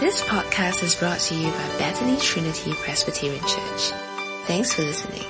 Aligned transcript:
This 0.00 0.22
podcast 0.22 0.84
is 0.84 0.94
brought 0.94 1.18
to 1.18 1.34
you 1.34 1.50
by 1.50 1.68
Bethany 1.76 2.16
Trinity 2.18 2.72
Presbyterian 2.72 3.40
Church. 3.40 3.90
Thanks 4.44 4.72
for 4.72 4.82
listening. 4.82 5.24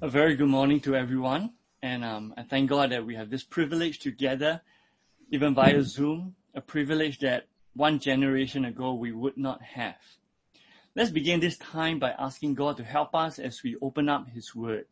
A 0.00 0.08
very 0.08 0.36
good 0.36 0.46
morning 0.46 0.78
to 0.82 0.94
everyone, 0.94 1.54
and 1.82 2.04
um, 2.04 2.34
I 2.36 2.44
thank 2.44 2.70
God 2.70 2.92
that 2.92 3.04
we 3.04 3.16
have 3.16 3.30
this 3.30 3.42
privilege 3.42 3.98
together, 3.98 4.60
even 5.32 5.54
via 5.54 5.82
Zoom, 5.82 6.36
a 6.54 6.60
privilege 6.60 7.18
that 7.18 7.48
one 7.74 7.98
generation 7.98 8.64
ago 8.64 8.94
we 8.94 9.10
would 9.10 9.36
not 9.36 9.60
have. 9.60 9.96
Let's 10.94 11.10
begin 11.10 11.40
this 11.40 11.58
time 11.58 11.98
by 11.98 12.12
asking 12.16 12.54
God 12.54 12.76
to 12.76 12.84
help 12.84 13.12
us 13.12 13.40
as 13.40 13.60
we 13.64 13.74
open 13.82 14.08
up 14.08 14.28
His 14.28 14.54
Word. 14.54 14.86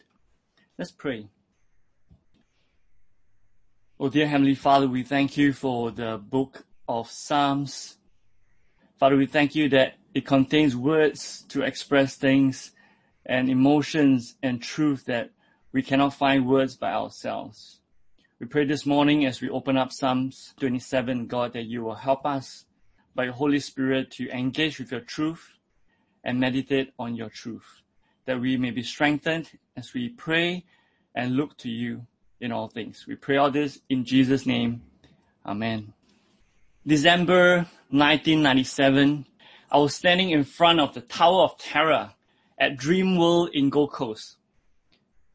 Let's 0.77 0.91
pray. 0.91 1.29
Oh 4.03 4.09
dear 4.09 4.27
Heavenly 4.27 4.55
Father, 4.55 4.89
we 4.89 5.03
thank 5.03 5.37
you 5.37 5.53
for 5.53 5.91
the 5.91 6.17
book 6.17 6.65
of 6.89 7.11
Psalms. 7.11 7.99
Father, 8.99 9.15
we 9.15 9.27
thank 9.27 9.55
you 9.55 9.69
that 9.69 9.97
it 10.15 10.25
contains 10.25 10.75
words 10.75 11.45
to 11.51 11.61
express 11.61 12.17
things 12.17 12.71
and 13.27 13.51
emotions 13.51 14.37
and 14.43 14.63
truth 14.63 15.05
that 15.05 15.33
we 15.75 15.83
cannot 15.83 16.15
find 16.15 16.49
words 16.49 16.77
by 16.77 16.93
ourselves. 16.93 17.81
We 18.39 18.47
pray 18.47 18.65
this 18.65 18.87
morning 18.87 19.27
as 19.27 19.43
we 19.43 19.51
open 19.51 19.77
up 19.77 19.93
Psalms 19.93 20.55
27, 20.61 21.27
God, 21.27 21.53
that 21.53 21.67
you 21.67 21.83
will 21.83 21.97
help 21.97 22.25
us 22.25 22.65
by 23.15 23.25
your 23.25 23.35
Holy 23.35 23.61
Spirit 23.61 24.13
to 24.13 24.31
engage 24.31 24.79
with 24.79 24.93
your 24.93 25.03
truth 25.03 25.59
and 26.25 26.41
meditate 26.41 26.95
on 26.99 27.17
your 27.17 27.29
truth, 27.29 27.83
that 28.25 28.41
we 28.41 28.57
may 28.57 28.71
be 28.71 28.83
strengthened 28.83 29.51
as 29.77 29.93
we 29.93 30.09
pray 30.09 30.65
and 31.15 31.37
look 31.37 31.55
to 31.59 31.69
you 31.69 32.07
in 32.41 32.53
all 32.53 32.69
things. 32.69 33.05
We 33.07 33.17
pray 33.17 33.37
all 33.37 33.51
this 33.51 33.81
in 33.89 34.05
Jesus' 34.05 34.47
name. 34.47 34.83
Amen. 35.45 35.93
December 36.87 37.67
1997, 37.91 39.27
I 39.71 39.79
was 39.79 39.95
standing 39.95 40.31
in 40.31 40.45
front 40.45 40.81
of 40.81 40.95
the 40.95 41.01
Tower 41.03 41.43
of 41.43 41.59
Terror 41.59 42.13
at 42.59 42.77
Dreamworld 42.77 43.51
in 43.53 43.71
Gold 43.71 43.93
Coast. 43.93 44.37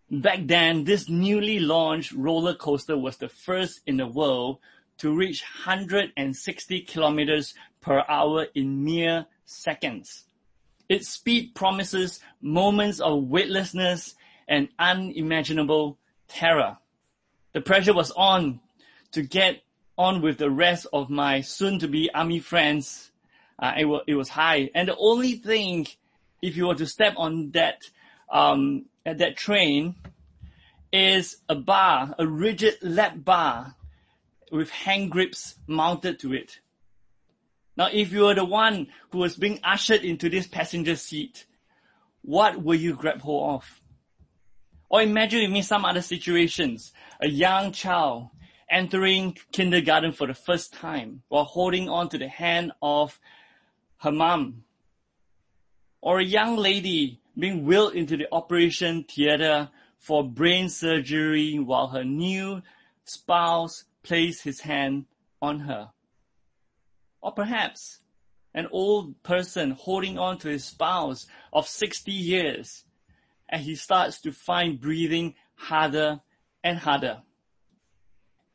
Back 0.09 0.39
then, 0.43 0.83
this 0.83 1.09
newly 1.09 1.59
launched 1.59 2.11
roller 2.11 2.53
coaster 2.53 2.97
was 2.97 3.17
the 3.17 3.29
first 3.29 3.81
in 3.87 3.97
the 3.97 4.07
world 4.07 4.59
to 4.99 5.13
reach 5.13 5.43
160 5.65 6.81
kilometers 6.81 7.53
per 7.81 8.03
hour 8.07 8.47
in 8.55 8.83
mere 8.83 9.25
seconds. 9.45 10.25
Its 10.87 11.09
speed 11.09 11.55
promises 11.55 12.19
moments 12.41 12.99
of 12.99 13.23
weightlessness 13.23 14.15
and 14.47 14.69
unimaginable 14.77 15.97
terror. 16.27 16.77
The 17.55 17.61
pressure 17.61 17.93
was 17.93 18.11
on 18.11 18.59
to 19.13 19.21
get 19.21 19.63
on 19.97 20.21
with 20.21 20.39
the 20.39 20.51
rest 20.51 20.87
of 20.91 21.09
my 21.09 21.39
soon-to-be 21.39 22.09
army 22.13 22.39
friends. 22.39 23.09
Uh, 23.57 23.71
it, 23.77 23.85
was, 23.85 24.01
it 24.07 24.15
was 24.15 24.27
high. 24.27 24.69
And 24.75 24.89
the 24.89 24.97
only 24.97 25.35
thing, 25.35 25.87
if 26.41 26.57
you 26.57 26.67
were 26.67 26.75
to 26.75 26.85
step 26.85 27.13
on 27.15 27.51
that, 27.51 27.77
um, 28.29 28.87
at 29.05 29.19
that 29.19 29.37
train, 29.37 29.95
is 30.91 31.37
a 31.47 31.55
bar, 31.55 32.13
a 32.19 32.27
rigid 32.27 32.75
lap 32.81 33.13
bar 33.23 33.73
with 34.51 34.69
hand 34.69 35.09
grips 35.11 35.55
mounted 35.65 36.19
to 36.19 36.33
it. 36.33 36.59
Now, 37.77 37.87
if 37.89 38.11
you 38.11 38.23
were 38.23 38.35
the 38.35 38.43
one 38.43 38.87
who 39.11 39.19
was 39.19 39.37
being 39.37 39.61
ushered 39.63 40.03
into 40.03 40.27
this 40.27 40.45
passenger 40.45 40.97
seat, 40.97 41.45
what 42.21 42.61
will 42.61 42.75
you 42.75 42.95
grab 42.95 43.21
hold 43.21 43.61
of? 43.61 43.81
Or 44.89 45.01
imagine 45.01 45.41
with 45.41 45.51
me 45.51 45.61
some 45.61 45.85
other 45.85 46.01
situations. 46.01 46.93
A 47.21 47.27
young 47.27 47.71
child 47.71 48.29
entering 48.69 49.37
kindergarten 49.51 50.11
for 50.11 50.27
the 50.27 50.33
first 50.33 50.73
time 50.73 51.21
while 51.27 51.43
holding 51.43 51.89
on 51.89 52.09
to 52.09 52.17
the 52.17 52.27
hand 52.27 52.71
of 52.81 53.19
her 53.97 54.11
mom. 54.11 54.63
Or 56.01 56.19
a 56.19 56.25
young 56.25 56.57
lady 56.57 57.19
being 57.37 57.65
wheeled 57.65 57.95
into 57.95 58.17
the 58.17 58.27
operation 58.31 59.03
theater 59.03 59.69
for 59.97 60.23
brain 60.23 60.69
surgery 60.69 61.57
while 61.57 61.87
her 61.87 62.03
new 62.03 62.61
spouse 63.05 63.85
placed 64.03 64.43
his 64.43 64.61
hand 64.61 65.05
on 65.41 65.61
her. 65.61 65.89
Or 67.21 67.31
perhaps 67.31 67.99
an 68.53 68.67
old 68.71 69.21
person 69.23 69.71
holding 69.71 70.17
on 70.17 70.37
to 70.39 70.47
his 70.47 70.63
spouse 70.63 71.27
of 71.51 71.67
60 71.67 72.11
years 72.11 72.84
and 73.49 73.61
he 73.61 73.75
starts 73.75 74.21
to 74.21 74.31
find 74.31 74.79
breathing 74.79 75.35
harder 75.55 76.21
and 76.63 76.77
harder. 76.77 77.21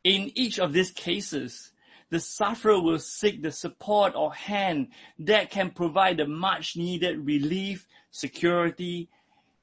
In 0.02 0.32
each 0.34 0.58
of 0.58 0.72
these 0.72 0.90
cases, 0.90 1.72
the 2.10 2.18
sufferer 2.18 2.80
will 2.80 2.98
seek 2.98 3.42
the 3.42 3.52
support 3.52 4.14
or 4.16 4.34
hand 4.34 4.88
that 5.20 5.50
can 5.50 5.70
provide 5.70 6.16
the 6.16 6.26
much 6.26 6.76
needed 6.76 7.24
relief, 7.24 7.86
security, 8.10 9.08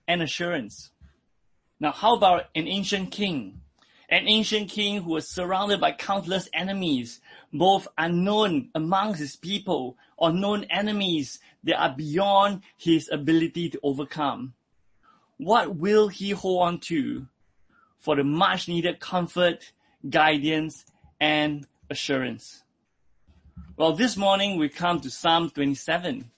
and 0.07 0.21
assurance. 0.21 0.91
Now, 1.79 1.91
how 1.91 2.15
about 2.15 2.45
an 2.55 2.67
ancient 2.67 3.11
king? 3.11 3.61
An 4.09 4.29
ancient 4.29 4.69
king 4.69 5.01
who 5.01 5.11
was 5.11 5.27
surrounded 5.27 5.81
by 5.81 5.91
countless 5.91 6.47
enemies, 6.53 7.19
both 7.51 7.89
unknown 7.97 8.69
amongst 8.73 9.19
his 9.19 9.35
people 9.35 9.97
or 10.15 10.31
known 10.31 10.63
enemies 10.69 11.39
that 11.65 11.77
are 11.77 11.93
beyond 11.93 12.61
his 12.77 13.09
ability 13.11 13.69
to 13.71 13.79
overcome 13.83 14.53
what 15.37 15.75
will 15.75 16.07
he 16.07 16.31
hold 16.31 16.63
on 16.63 16.79
to 16.79 17.27
for 17.99 18.15
the 18.15 18.23
much 18.23 18.67
needed 18.67 18.99
comfort, 18.99 19.71
guidance, 20.09 20.85
and 21.19 21.65
assurance? 21.89 22.63
Well, 23.75 23.93
this 23.93 24.17
morning 24.17 24.57
we 24.57 24.69
come 24.69 24.99
to 25.01 25.11
Psalm 25.11 25.49
27. 25.51 26.31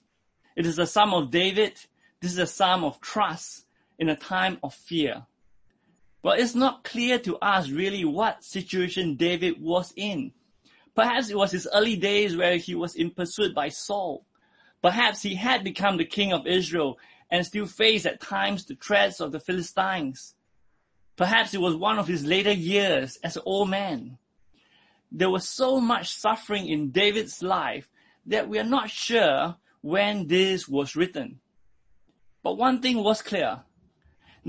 It 0.56 0.66
is 0.66 0.78
a 0.78 0.86
psalm 0.86 1.14
of 1.14 1.30
David. 1.30 1.72
This 2.20 2.32
is 2.32 2.38
a 2.38 2.46
psalm 2.46 2.84
of 2.84 3.00
trust 3.00 3.64
in 3.98 4.10
a 4.10 4.16
time 4.16 4.58
of 4.62 4.74
fear. 4.74 5.24
But 6.22 6.38
it's 6.38 6.54
not 6.54 6.84
clear 6.84 7.18
to 7.20 7.38
us 7.38 7.70
really 7.70 8.04
what 8.04 8.44
situation 8.44 9.16
David 9.16 9.60
was 9.60 9.92
in. 9.96 10.32
Perhaps 10.94 11.30
it 11.30 11.36
was 11.36 11.52
his 11.52 11.66
early 11.72 11.96
days 11.96 12.36
where 12.36 12.58
he 12.58 12.74
was 12.74 12.94
in 12.94 13.10
pursuit 13.10 13.54
by 13.54 13.70
Saul. 13.70 14.26
Perhaps 14.82 15.22
he 15.22 15.34
had 15.34 15.64
become 15.64 15.96
the 15.96 16.04
king 16.04 16.34
of 16.34 16.46
Israel 16.46 16.98
and 17.30 17.46
still 17.46 17.66
face 17.66 18.06
at 18.06 18.20
times 18.20 18.64
the 18.64 18.74
threats 18.74 19.20
of 19.20 19.32
the 19.32 19.40
Philistines. 19.40 20.34
Perhaps 21.16 21.54
it 21.54 21.60
was 21.60 21.76
one 21.76 21.98
of 21.98 22.08
his 22.08 22.24
later 22.24 22.52
years 22.52 23.18
as 23.22 23.36
an 23.36 23.42
old 23.44 23.70
man. 23.70 24.18
There 25.12 25.30
was 25.30 25.48
so 25.48 25.80
much 25.80 26.16
suffering 26.16 26.68
in 26.68 26.90
David's 26.90 27.42
life 27.42 27.88
that 28.26 28.48
we 28.48 28.58
are 28.58 28.64
not 28.64 28.90
sure 28.90 29.56
when 29.80 30.26
this 30.26 30.68
was 30.68 30.96
written. 30.96 31.40
But 32.42 32.56
one 32.56 32.80
thing 32.80 33.02
was 33.02 33.22
clear. 33.22 33.60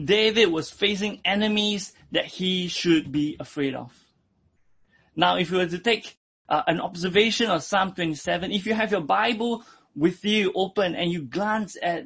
David 0.01 0.47
was 0.47 0.69
facing 0.69 1.19
enemies 1.25 1.93
that 2.11 2.25
he 2.25 2.67
should 2.67 3.11
be 3.11 3.35
afraid 3.39 3.75
of. 3.75 3.93
Now, 5.15 5.37
if 5.37 5.51
you 5.51 5.57
were 5.57 5.67
to 5.67 5.79
take 5.79 6.17
uh, 6.47 6.63
an 6.67 6.79
observation 6.79 7.49
of 7.49 7.63
Psalm 7.63 7.93
27, 7.93 8.51
if 8.51 8.65
you 8.65 8.73
have 8.73 8.91
your 8.91 9.01
Bible 9.01 9.63
with 9.95 10.23
you 10.23 10.51
open 10.55 10.95
and 10.95 11.11
you 11.11 11.23
glance 11.23 11.75
at 11.81 12.05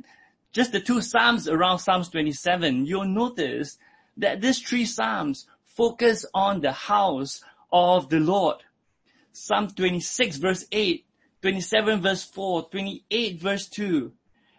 just 0.55 0.71
the 0.71 0.79
two 0.79 1.01
Psalms 1.01 1.49
around 1.49 1.79
Psalms 1.79 2.07
27, 2.07 2.85
you'll 2.85 3.03
notice 3.03 3.77
that 4.15 4.39
these 4.39 4.61
three 4.61 4.85
Psalms 4.85 5.47
focus 5.65 6.25
on 6.33 6.61
the 6.61 6.71
house 6.71 7.43
of 7.73 8.07
the 8.07 8.21
Lord. 8.21 8.63
Psalm 9.33 9.67
26 9.67 10.37
verse 10.37 10.65
8, 10.71 11.05
27 11.41 12.01
verse 12.01 12.23
4, 12.23 12.69
28 12.69 13.41
verse 13.41 13.67
2. 13.67 14.13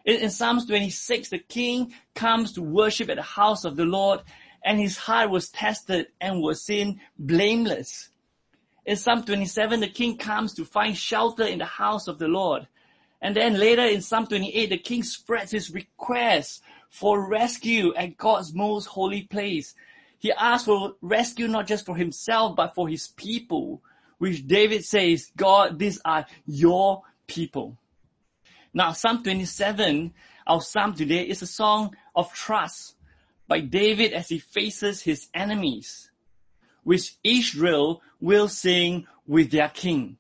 In, 0.05 0.17
in 0.17 0.29
Psalms 0.29 0.67
26, 0.67 1.31
the 1.31 1.39
king 1.39 1.95
comes 2.15 2.53
to 2.53 2.63
worship 2.63 3.09
at 3.09 3.17
the 3.17 3.23
house 3.23 3.65
of 3.65 3.77
the 3.77 3.87
Lord 3.87 4.21
and 4.63 4.79
his 4.79 4.99
heart 4.99 5.31
was 5.31 5.49
tested 5.49 6.09
and 6.21 6.43
was 6.43 6.63
seen 6.63 7.01
blameless. 7.19 8.11
In 8.85 8.97
Psalm 8.97 9.25
27, 9.25 9.81
the 9.81 9.89
king 9.89 10.19
comes 10.19 10.53
to 10.57 10.67
find 10.67 10.95
shelter 10.95 11.45
in 11.45 11.59
the 11.59 11.65
house 11.65 12.07
of 12.07 12.19
the 12.19 12.29
Lord. 12.29 12.69
And 13.23 13.35
then 13.35 13.59
later 13.59 13.85
in 13.85 14.03
Psalm 14.03 14.27
28, 14.27 14.71
the 14.71 14.79
king 14.79 15.03
spreads 15.03 15.51
his 15.51 15.71
request 15.71 16.63
for 16.91 17.29
rescue 17.29 17.95
at 17.95 18.17
God's 18.17 18.55
most 18.55 18.87
holy 18.87 19.23
place. 19.23 19.75
He 20.19 20.33
asks 20.33 20.67
for 20.67 20.95
rescue 21.01 21.49
not 21.49 21.67
just 21.67 21.87
for 21.87 21.97
himself, 21.97 22.57
but 22.57 22.75
for 22.75 22.89
his 22.89 23.09
people, 23.09 23.83
which 24.19 24.47
David 24.47 24.85
says, 24.85 25.31
God, 25.37 25.79
these 25.79 26.01
are 26.05 26.27
your 26.47 27.03
people. 27.27 27.77
Now, 28.73 28.93
Psalm 28.93 29.23
27, 29.23 30.13
our 30.47 30.61
Psalm 30.61 30.95
today, 30.95 31.23
is 31.23 31.43
a 31.43 31.47
song 31.47 31.97
of 32.15 32.33
trust 32.33 32.95
by 33.49 33.61
David 33.61 34.13
as 34.13 34.29
he 34.29 34.39
faces 34.39 35.03
his 35.03 35.29
enemies, 35.33 36.11
which 36.85 37.17
Israel 37.25 38.03
will 38.21 38.49
sing 38.49 39.07
with 39.27 39.51
their 39.51 39.69
king. 39.69 40.19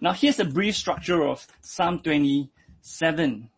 Now 0.00 0.12
here's 0.12 0.40
a 0.40 0.44
brief 0.44 0.76
structure 0.76 1.22
of 1.24 1.46
Psalm 1.60 2.00
27. 2.00 3.50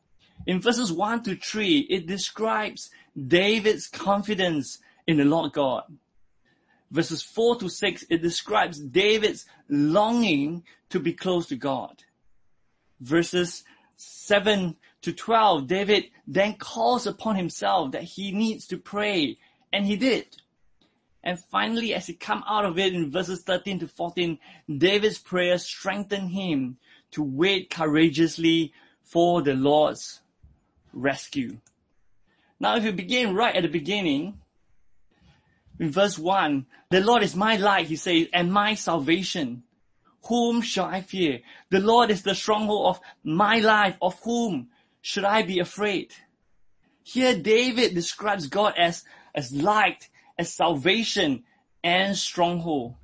In 0.47 0.61
verses 0.61 0.93
1 0.93 1.23
to 1.25 1.37
3, 1.37 1.79
it 1.91 2.07
describes 2.07 2.91
David's 3.17 3.89
confidence 3.89 4.79
in 5.07 5.17
the 5.17 5.25
Lord 5.25 5.53
God. 5.53 5.85
verses 6.91 7.23
4 7.23 7.57
to 7.57 7.69
6, 7.69 8.05
it 8.11 8.23
describes 8.23 8.79
David's 8.79 9.47
longing 9.69 10.63
to 10.91 11.01
be 11.01 11.13
close 11.13 11.47
to 11.49 11.57
God. 11.57 12.05
Verses 13.01 13.65
7 13.97 14.77
to 15.03 15.13
12, 15.13 15.67
David 15.67 16.05
then 16.27 16.55
calls 16.55 17.07
upon 17.07 17.37
himself 17.37 17.93
that 17.93 18.03
he 18.03 18.33
needs 18.33 18.67
to 18.69 18.79
pray, 18.79 19.39
and 19.73 19.87
he 19.87 19.97
did. 19.97 20.27
And 21.27 21.41
finally, 21.41 21.93
as 21.93 22.07
he 22.07 22.15
come 22.15 22.45
out 22.49 22.65
of 22.65 22.79
it 22.79 22.95
in 22.95 23.11
verses 23.11 23.43
13 23.43 23.81
to 23.81 23.89
14, 23.89 24.39
David's 24.79 25.19
prayer 25.19 25.59
strengthened 25.59 26.31
him 26.31 26.77
to 27.11 27.23
wait 27.25 27.69
courageously 27.69 28.73
for 29.03 29.43
the 29.43 29.55
Lord's 29.55 30.21
rescue. 30.93 31.59
Now, 32.61 32.77
if 32.77 32.85
you 32.85 32.93
begin 32.93 33.35
right 33.35 33.57
at 33.57 33.63
the 33.63 33.69
beginning, 33.69 34.39
in 35.81 35.91
verse 35.91 36.17
1, 36.17 36.65
the 36.91 37.01
Lord 37.01 37.25
is 37.25 37.35
my 37.35 37.57
light, 37.57 37.89
he 37.89 37.97
says, 37.97 38.29
and 38.33 38.53
my 38.53 38.75
salvation. 38.75 39.65
Whom 40.29 40.63
shall 40.63 40.85
I 40.85 41.01
fear? 41.01 41.41
The 41.71 41.81
Lord 41.81 42.13
is 42.13 42.23
the 42.23 42.37
stronghold 42.37 42.87
of 42.87 43.01
my 43.25 43.59
life. 43.59 43.97
Of 44.01 44.21
whom 44.23 44.69
should 45.01 45.25
I 45.25 45.43
be 45.43 45.59
afraid? 45.59 46.13
Here 47.03 47.37
David 47.37 47.95
describes 47.95 48.47
God 48.47 48.75
as, 48.79 49.05
as 49.35 49.53
light, 49.53 50.09
as 50.39 50.53
salvation, 50.53 51.45
and 51.83 52.17
stronghold. 52.17 52.95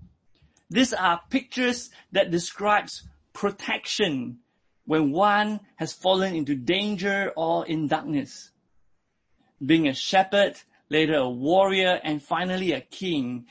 These 0.71 0.93
are 0.93 1.21
pictures 1.31 1.91
that 2.13 2.31
describes 2.31 3.07
protection 3.33 4.39
when 4.85 5.13
one 5.13 5.61
has 5.77 5.93
fallen 5.93 6.35
into 6.35 6.55
danger 6.55 7.33
or 7.37 7.67
in 7.67 7.89
darkness. 7.89 8.51
Being 9.65 9.87
a 9.87 9.95
shepherd, 9.95 10.57
later 10.89 11.17
a 11.17 11.29
warrior, 11.29 12.01
and 12.03 12.23
finally 12.23 12.73
a 12.73 12.81
king, 12.81 13.47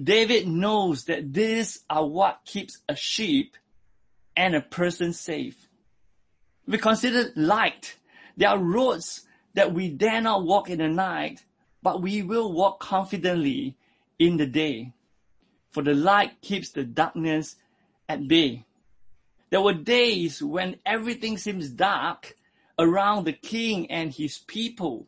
David 0.00 0.48
knows 0.48 1.04
that 1.04 1.32
these 1.32 1.84
are 1.88 2.06
what 2.06 2.40
keeps 2.44 2.78
a 2.88 2.96
sheep 2.96 3.56
and 4.36 4.54
a 4.54 4.60
person 4.60 5.12
safe. 5.12 5.68
We 6.66 6.78
consider 6.78 7.30
light. 7.36 7.96
There 8.36 8.48
are 8.48 8.58
roads 8.58 9.22
that 9.54 9.72
we 9.72 9.88
dare 9.88 10.20
not 10.20 10.44
walk 10.44 10.68
in 10.68 10.78
the 10.78 10.88
night, 10.88 11.44
but 11.84 12.00
we 12.00 12.22
will 12.22 12.50
walk 12.50 12.80
confidently 12.80 13.76
in 14.18 14.38
the 14.38 14.46
day. 14.46 14.90
For 15.70 15.82
the 15.82 15.94
light 15.94 16.40
keeps 16.40 16.70
the 16.70 16.82
darkness 16.82 17.56
at 18.08 18.26
bay. 18.26 18.64
There 19.50 19.60
were 19.60 19.74
days 19.74 20.42
when 20.42 20.76
everything 20.86 21.36
seems 21.36 21.68
dark 21.68 22.36
around 22.78 23.24
the 23.24 23.34
king 23.34 23.90
and 23.90 24.10
his 24.10 24.38
people. 24.38 25.06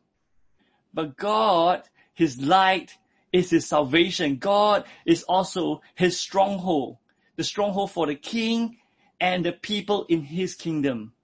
But 0.92 1.16
God, 1.16 1.82
his 2.12 2.38
light, 2.40 2.98
is 3.32 3.50
his 3.50 3.66
salvation. 3.66 4.36
God 4.36 4.84
is 5.06 5.22
also 5.22 5.80
his 5.94 6.20
stronghold, 6.20 6.98
the 7.36 7.44
stronghold 7.44 7.90
for 7.90 8.06
the 8.06 8.14
king 8.14 8.76
and 9.18 9.44
the 9.44 9.52
people 9.52 10.04
in 10.10 10.22
his 10.22 10.54
kingdom. 10.54 11.14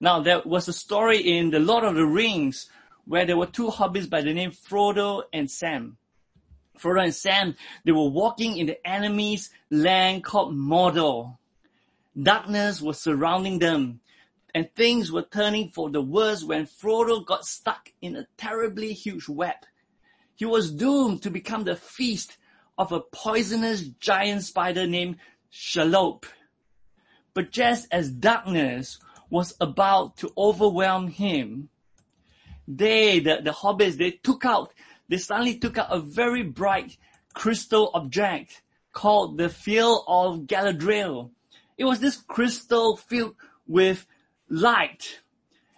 Now, 0.00 0.20
there 0.20 0.42
was 0.44 0.68
a 0.68 0.72
story 0.72 1.18
in 1.18 1.50
The 1.50 1.60
Lord 1.60 1.84
of 1.84 1.94
the 1.94 2.06
Rings 2.06 2.68
where 3.10 3.26
there 3.26 3.36
were 3.36 3.44
two 3.44 3.66
hobbits 3.66 4.08
by 4.08 4.20
the 4.20 4.32
name 4.32 4.52
Frodo 4.52 5.24
and 5.32 5.50
Sam. 5.50 5.96
Frodo 6.78 7.02
and 7.02 7.12
Sam, 7.12 7.56
they 7.84 7.90
were 7.90 8.08
walking 8.08 8.56
in 8.56 8.66
the 8.66 8.86
enemy's 8.86 9.50
land 9.68 10.22
called 10.22 10.54
Mordor. 10.54 11.36
Darkness 12.16 12.80
was 12.80 13.00
surrounding 13.00 13.58
them 13.58 13.98
and 14.54 14.72
things 14.76 15.10
were 15.10 15.24
turning 15.24 15.70
for 15.70 15.90
the 15.90 16.00
worse 16.00 16.44
when 16.44 16.66
Frodo 16.66 17.26
got 17.26 17.44
stuck 17.44 17.92
in 18.00 18.14
a 18.14 18.28
terribly 18.38 18.92
huge 18.92 19.28
web. 19.28 19.56
He 20.36 20.44
was 20.44 20.70
doomed 20.70 21.24
to 21.24 21.30
become 21.32 21.64
the 21.64 21.74
feast 21.74 22.38
of 22.78 22.92
a 22.92 23.00
poisonous 23.00 23.82
giant 23.98 24.44
spider 24.44 24.86
named 24.86 25.16
Shelob. 25.52 26.26
But 27.34 27.50
just 27.50 27.88
as 27.90 28.08
darkness 28.08 29.00
was 29.30 29.56
about 29.60 30.16
to 30.18 30.32
overwhelm 30.38 31.08
him, 31.08 31.70
they, 32.76 33.18
the, 33.18 33.40
the 33.42 33.50
hobbits, 33.50 33.96
they 33.96 34.12
took 34.12 34.44
out, 34.44 34.72
they 35.08 35.16
suddenly 35.16 35.56
took 35.56 35.78
out 35.78 35.88
a 35.90 36.00
very 36.00 36.42
bright 36.42 36.96
crystal 37.34 37.90
object 37.94 38.62
called 38.92 39.38
the 39.38 39.48
Phial 39.48 40.04
of 40.06 40.46
Galadriel. 40.46 41.30
It 41.76 41.84
was 41.84 42.00
this 42.00 42.16
crystal 42.16 42.96
filled 42.96 43.34
with 43.66 44.06
light. 44.48 45.20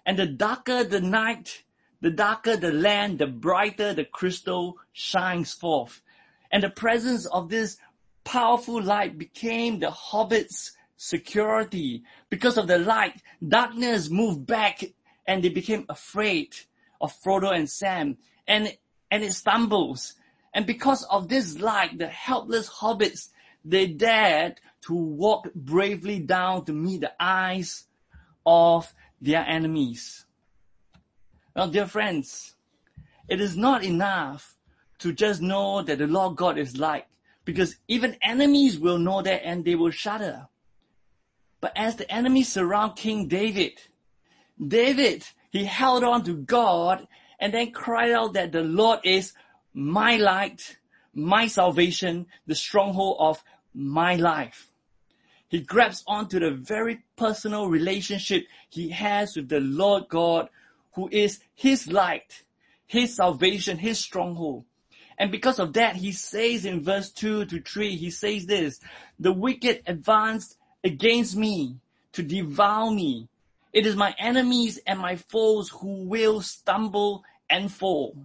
And 0.04 0.18
the 0.18 0.26
darker 0.26 0.84
the 0.84 1.00
night, 1.00 1.62
the 2.00 2.10
darker 2.10 2.56
the 2.56 2.72
land, 2.72 3.18
the 3.18 3.26
brighter 3.26 3.94
the 3.94 4.04
crystal 4.04 4.78
shines 4.92 5.52
forth. 5.52 6.02
And 6.50 6.62
the 6.62 6.70
presence 6.70 7.26
of 7.26 7.48
this 7.48 7.78
powerful 8.24 8.82
light 8.82 9.16
became 9.16 9.78
the 9.78 9.90
hobbits' 9.90 10.72
security. 10.96 12.02
Because 12.28 12.58
of 12.58 12.66
the 12.66 12.78
light, 12.78 13.22
darkness 13.46 14.10
moved 14.10 14.46
back 14.46 14.82
and 15.26 15.42
they 15.42 15.48
became 15.48 15.86
afraid 15.88 16.54
of 17.02 17.12
Frodo 17.20 17.54
and 17.54 17.69
Sam. 17.69 18.16
And, 18.46 18.75
and 19.10 19.22
it 19.22 19.32
stumbles. 19.32 20.14
And 20.54 20.64
because 20.64 21.02
of 21.04 21.28
this 21.28 21.58
light, 21.58 21.99
the 21.99 22.06
helpless 22.06 22.70
hobbits, 22.70 23.28
they 23.64 23.87
dared 23.87 24.60
to 24.82 24.94
walk 24.94 25.52
bravely 25.54 26.19
down 26.19 26.64
to 26.64 26.72
meet 26.72 27.02
the 27.02 27.12
eyes 27.20 27.84
of 28.46 28.93
their 29.20 29.44
enemies. 29.46 30.25
Now, 31.54 31.66
dear 31.66 31.87
friends, 31.87 32.54
it 33.28 33.40
is 33.40 33.56
not 33.56 33.84
enough 33.84 34.56
to 34.99 35.12
just 35.12 35.43
know 35.43 35.82
that 35.82 35.99
the 35.99 36.06
Lord 36.06 36.37
God 36.37 36.58
is 36.58 36.76
light, 36.76 37.06
because 37.44 37.76
even 37.88 38.16
enemies 38.22 38.78
will 38.78 38.99
know 38.99 39.22
that 39.22 39.44
and 39.44 39.64
they 39.64 39.75
will 39.75 39.90
shudder. 39.90 40.49
But 41.60 41.72
as 41.76 41.96
the 41.96 42.10
enemies 42.10 42.52
surround 42.52 42.96
King 42.96 43.28
David, 43.28 43.81
David, 44.64 45.25
he 45.52 45.64
held 45.64 46.02
on 46.02 46.25
to 46.25 46.34
God 46.34 47.06
and 47.38 47.52
then 47.52 47.72
cried 47.72 48.10
out 48.10 48.32
that 48.32 48.52
the 48.52 48.62
Lord 48.62 49.00
is 49.04 49.34
my 49.75 50.16
light, 50.16 50.78
my 51.14 51.46
salvation, 51.46 52.26
the 52.46 52.54
stronghold 52.54 53.19
of 53.20 53.44
my 53.75 54.16
life. 54.16 54.70
He 55.49 55.60
grabs 55.60 56.02
onto 56.06 56.40
the 56.40 56.52
very 56.52 57.02
personal 57.16 57.69
relationship 57.69 58.46
he 58.70 58.88
has 58.88 59.37
with 59.37 59.50
the 59.50 59.60
Lord 59.60 60.08
God, 60.08 60.49
who 60.94 61.10
is 61.12 61.40
his 61.54 61.87
light, 61.93 62.44
his 62.87 63.14
salvation, 63.14 63.76
his 63.76 63.99
stronghold. 63.99 64.64
And 65.19 65.31
because 65.31 65.58
of 65.58 65.75
that, 65.75 65.96
he 65.96 66.12
says 66.12 66.64
in 66.64 66.82
verse 66.82 67.10
2 67.10 67.44
to 67.44 67.60
3, 67.60 67.96
he 67.96 68.10
says 68.10 68.46
this, 68.46 68.81
the 69.21 69.32
wicked 69.32 69.82
advanced 69.87 70.56
against 70.82 71.37
me 71.37 71.76
to 72.12 72.23
devour 72.23 72.90
me. 72.90 73.28
It 73.73 73.87
is 73.87 73.97
my 73.97 74.14
enemies 74.19 74.79
and 74.87 74.99
my 74.99 75.17
foes 75.17 75.71
who 75.71 76.05
will 76.05 76.43
stumble 76.43 77.25
and 77.49 77.73
fall. 77.73 78.17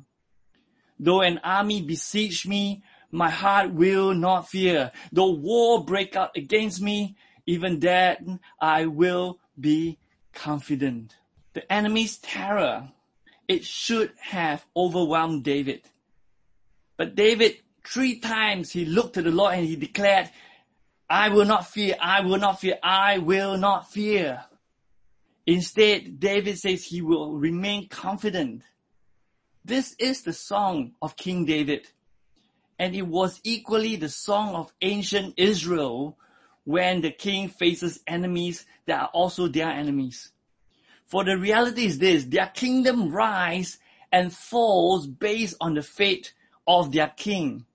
Though 1.00 1.22
an 1.22 1.39
army 1.44 1.82
besiege 1.82 2.46
me, 2.46 2.84
my 3.12 3.30
heart 3.30 3.72
will 3.72 4.13
not 4.13 4.50
fear. 4.50 4.92
Though 5.12 5.32
war 5.32 5.84
break 5.86 6.16
out 6.16 6.36
against 6.36 6.82
me, 6.82 7.16
even 7.46 7.80
then 7.80 8.39
I 8.60 8.88
will 8.88 9.39
be 9.60 10.00
confident. 10.34 11.16
The 11.54 11.72
enemy's 11.72 12.18
terror, 12.18 12.89
it 13.48 13.63
should 13.63 14.12
have 14.20 14.66
overwhelmed 14.75 15.44
David. 15.44 15.82
But 16.98 17.16
David, 17.16 17.58
three 17.86 18.20
times 18.20 18.72
he 18.72 18.86
looked 18.86 19.13
to 19.13 19.22
the 19.22 19.32
Lord 19.32 19.56
and 19.56 19.66
he 19.66 19.75
declared, 19.77 20.30
I 21.10 21.30
will 21.30 21.46
not 21.46 21.68
fear, 21.68 21.96
I 22.01 22.22
will 22.22 22.38
not 22.38 22.60
fear, 22.60 22.77
I 22.84 23.20
will 23.20 23.58
not 23.58 23.89
fear. 23.89 24.44
Instead, 25.48 26.20
David 26.20 26.60
says 26.60 26.84
he 26.84 27.01
will 27.01 27.34
remain 27.38 27.88
confident. 27.88 28.62
This 29.66 29.96
is 29.98 30.22
the 30.22 30.34
song 30.34 30.92
of 31.01 31.16
King 31.16 31.46
David 31.46 31.88
and 32.80 32.96
it 32.96 33.08
was 33.08 33.39
equally 33.44 33.96
the 33.96 34.10
song 34.10 34.56
of 34.56 34.72
ancient 34.82 35.34
Israel 35.38 36.18
when 36.63 37.01
the 37.01 37.12
king 37.12 37.50
faces 37.50 38.00
enemies 38.08 38.66
that 38.86 39.01
are 39.01 39.10
also 39.13 39.48
their 39.48 39.70
enemies. 39.70 40.32
For 41.06 41.24
the 41.24 41.38
reality 41.38 41.86
is 41.86 41.98
this, 41.98 42.25
their 42.25 42.48
kingdom 42.48 43.12
rise 43.12 43.77
and 44.12 44.34
falls 44.34 45.08
based 45.08 45.56
on 45.62 45.74
the 45.74 45.82
fate 45.82 46.34
of 46.68 46.92
their 46.92 47.08
king. 47.08 47.66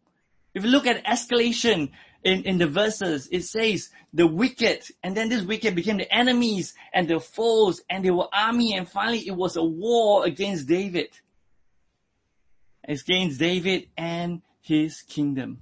If 0.55 0.65
you 0.65 0.71
look 0.71 0.87
at 0.87 1.05
escalation 1.05 1.91
in, 2.25 2.43
in 2.45 2.59
the 2.59 2.67
verses, 2.67 3.29
it 3.33 3.43
says 3.45 3.91
the 4.13 4.27
wicked, 4.27 4.85
and 5.03 5.17
then 5.17 5.29
this 5.29 5.43
wicked 5.43 5.75
became 5.75 5.97
the 5.97 6.13
enemies 6.15 6.75
and 6.93 7.09
the 7.09 7.21
foes, 7.21 7.83
and 7.91 8.05
they 8.05 8.11
were 8.11 8.29
army, 8.33 8.75
and 8.75 8.89
finally 8.89 9.27
it 9.27 9.37
was 9.37 9.57
a 9.57 9.65
war 9.65 10.25
against 10.25 10.69
David. 10.69 11.09
Against 12.87 13.39
David 13.39 13.89
and 13.97 14.43
his 14.61 15.03
kingdom. 15.03 15.61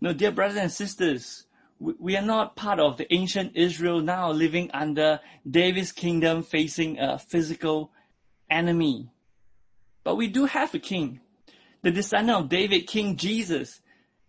No, 0.00 0.12
dear 0.12 0.32
brothers 0.32 0.58
and 0.58 0.72
sisters, 0.72 1.46
we 1.78 2.16
are 2.16 2.22
not 2.22 2.56
part 2.56 2.78
of 2.78 2.96
the 2.96 3.12
ancient 3.12 3.56
Israel 3.56 4.00
now 4.00 4.30
living 4.30 4.70
under 4.72 5.20
David's 5.48 5.92
kingdom 5.92 6.42
facing 6.42 6.98
a 6.98 7.18
physical 7.18 7.90
enemy. 8.50 9.10
But 10.04 10.16
we 10.16 10.28
do 10.28 10.46
have 10.46 10.74
a 10.74 10.78
king. 10.78 11.20
the 11.82 11.90
descendant 11.90 12.38
of 12.38 12.48
David, 12.48 12.86
King 12.86 13.16
Jesus. 13.16 13.80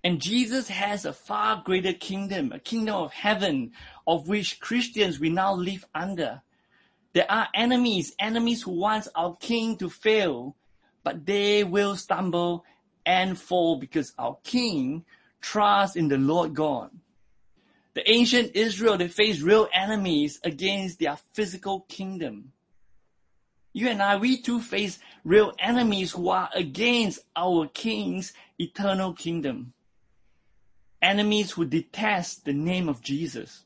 And 0.04 0.22
Jesus 0.22 0.68
has 0.68 1.06
a 1.06 1.14
far 1.14 1.62
greater 1.64 1.94
kingdom, 1.94 2.52
a 2.52 2.60
kingdom 2.60 2.96
of 2.96 3.14
heaven, 3.14 3.72
of 4.06 4.28
which 4.28 4.60
Christians 4.60 5.20
we 5.20 5.30
now 5.30 5.54
live 5.54 5.86
under. 5.96 6.42
There 7.14 7.32
are 7.32 7.48
enemies, 7.54 8.14
enemies 8.20 8.64
who 8.64 8.72
want 8.72 9.08
our 9.16 9.38
king 9.38 9.78
to 9.78 9.90
fail, 9.90 10.56
but 11.04 11.26
they 11.26 11.64
will 11.64 11.96
stumble 11.96 12.66
and 13.06 13.40
fall 13.40 13.78
because 13.78 14.14
our 14.18 14.38
king 14.44 15.06
trusts 15.40 15.96
in 15.96 16.10
the 16.10 16.18
Lord 16.18 16.54
God. 16.54 16.90
The 17.94 18.10
ancient 18.10 18.56
Israel, 18.56 18.98
they 18.98 19.08
faced 19.08 19.42
real 19.42 19.70
enemies 19.72 20.40
against 20.44 21.00
their 21.00 21.18
physical 21.34 21.82
kingdom. 21.82 22.52
You 23.72 23.88
and 23.88 24.02
I, 24.02 24.18
we 24.18 24.42
too 24.42 24.60
face 24.60 25.00
real 25.24 25.54
enemies 25.60 26.12
who 26.12 26.30
are 26.30 26.50
against 26.54 27.20
our 27.36 27.68
king's 27.68 28.34
eternal 28.60 29.14
kingdom. 29.14 29.74
Enemies 31.04 31.52
who 31.52 31.66
detest 31.66 32.46
the 32.46 32.54
name 32.54 32.90
of 32.90 33.02
Jesus. 33.02 33.66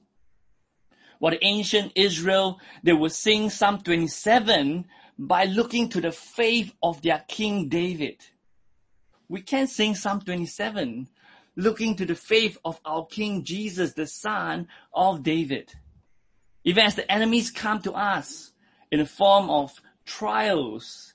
While 1.20 1.36
ancient 1.42 1.94
Israel, 1.96 2.60
they 2.84 2.94
would 2.94 3.12
sing 3.12 3.50
Psalm 3.50 3.82
27 3.82 4.86
by 5.20 5.46
looking 5.46 5.88
to 5.90 6.02
the 6.02 6.12
faith 6.12 6.74
of 6.82 7.02
their 7.02 7.24
King 7.28 7.70
David. 7.70 8.18
We 9.30 9.42
can 9.42 9.68
sing 9.68 9.96
Psalm 9.96 10.22
27 10.22 11.08
looking 11.56 11.96
to 11.96 12.06
the 12.06 12.16
faith 12.16 12.58
of 12.66 12.80
our 12.86 13.06
King 13.06 13.44
Jesus, 13.44 13.94
the 13.94 14.08
son 14.08 14.68
of 14.94 15.24
David. 15.24 15.74
Even 16.64 16.86
as 16.86 16.96
the 16.96 17.12
enemies 17.12 17.52
come 17.52 17.82
to 17.82 17.94
us 17.94 18.52
in 18.92 19.00
the 19.00 19.06
form 19.06 19.50
of 19.50 19.80
trials, 20.06 21.14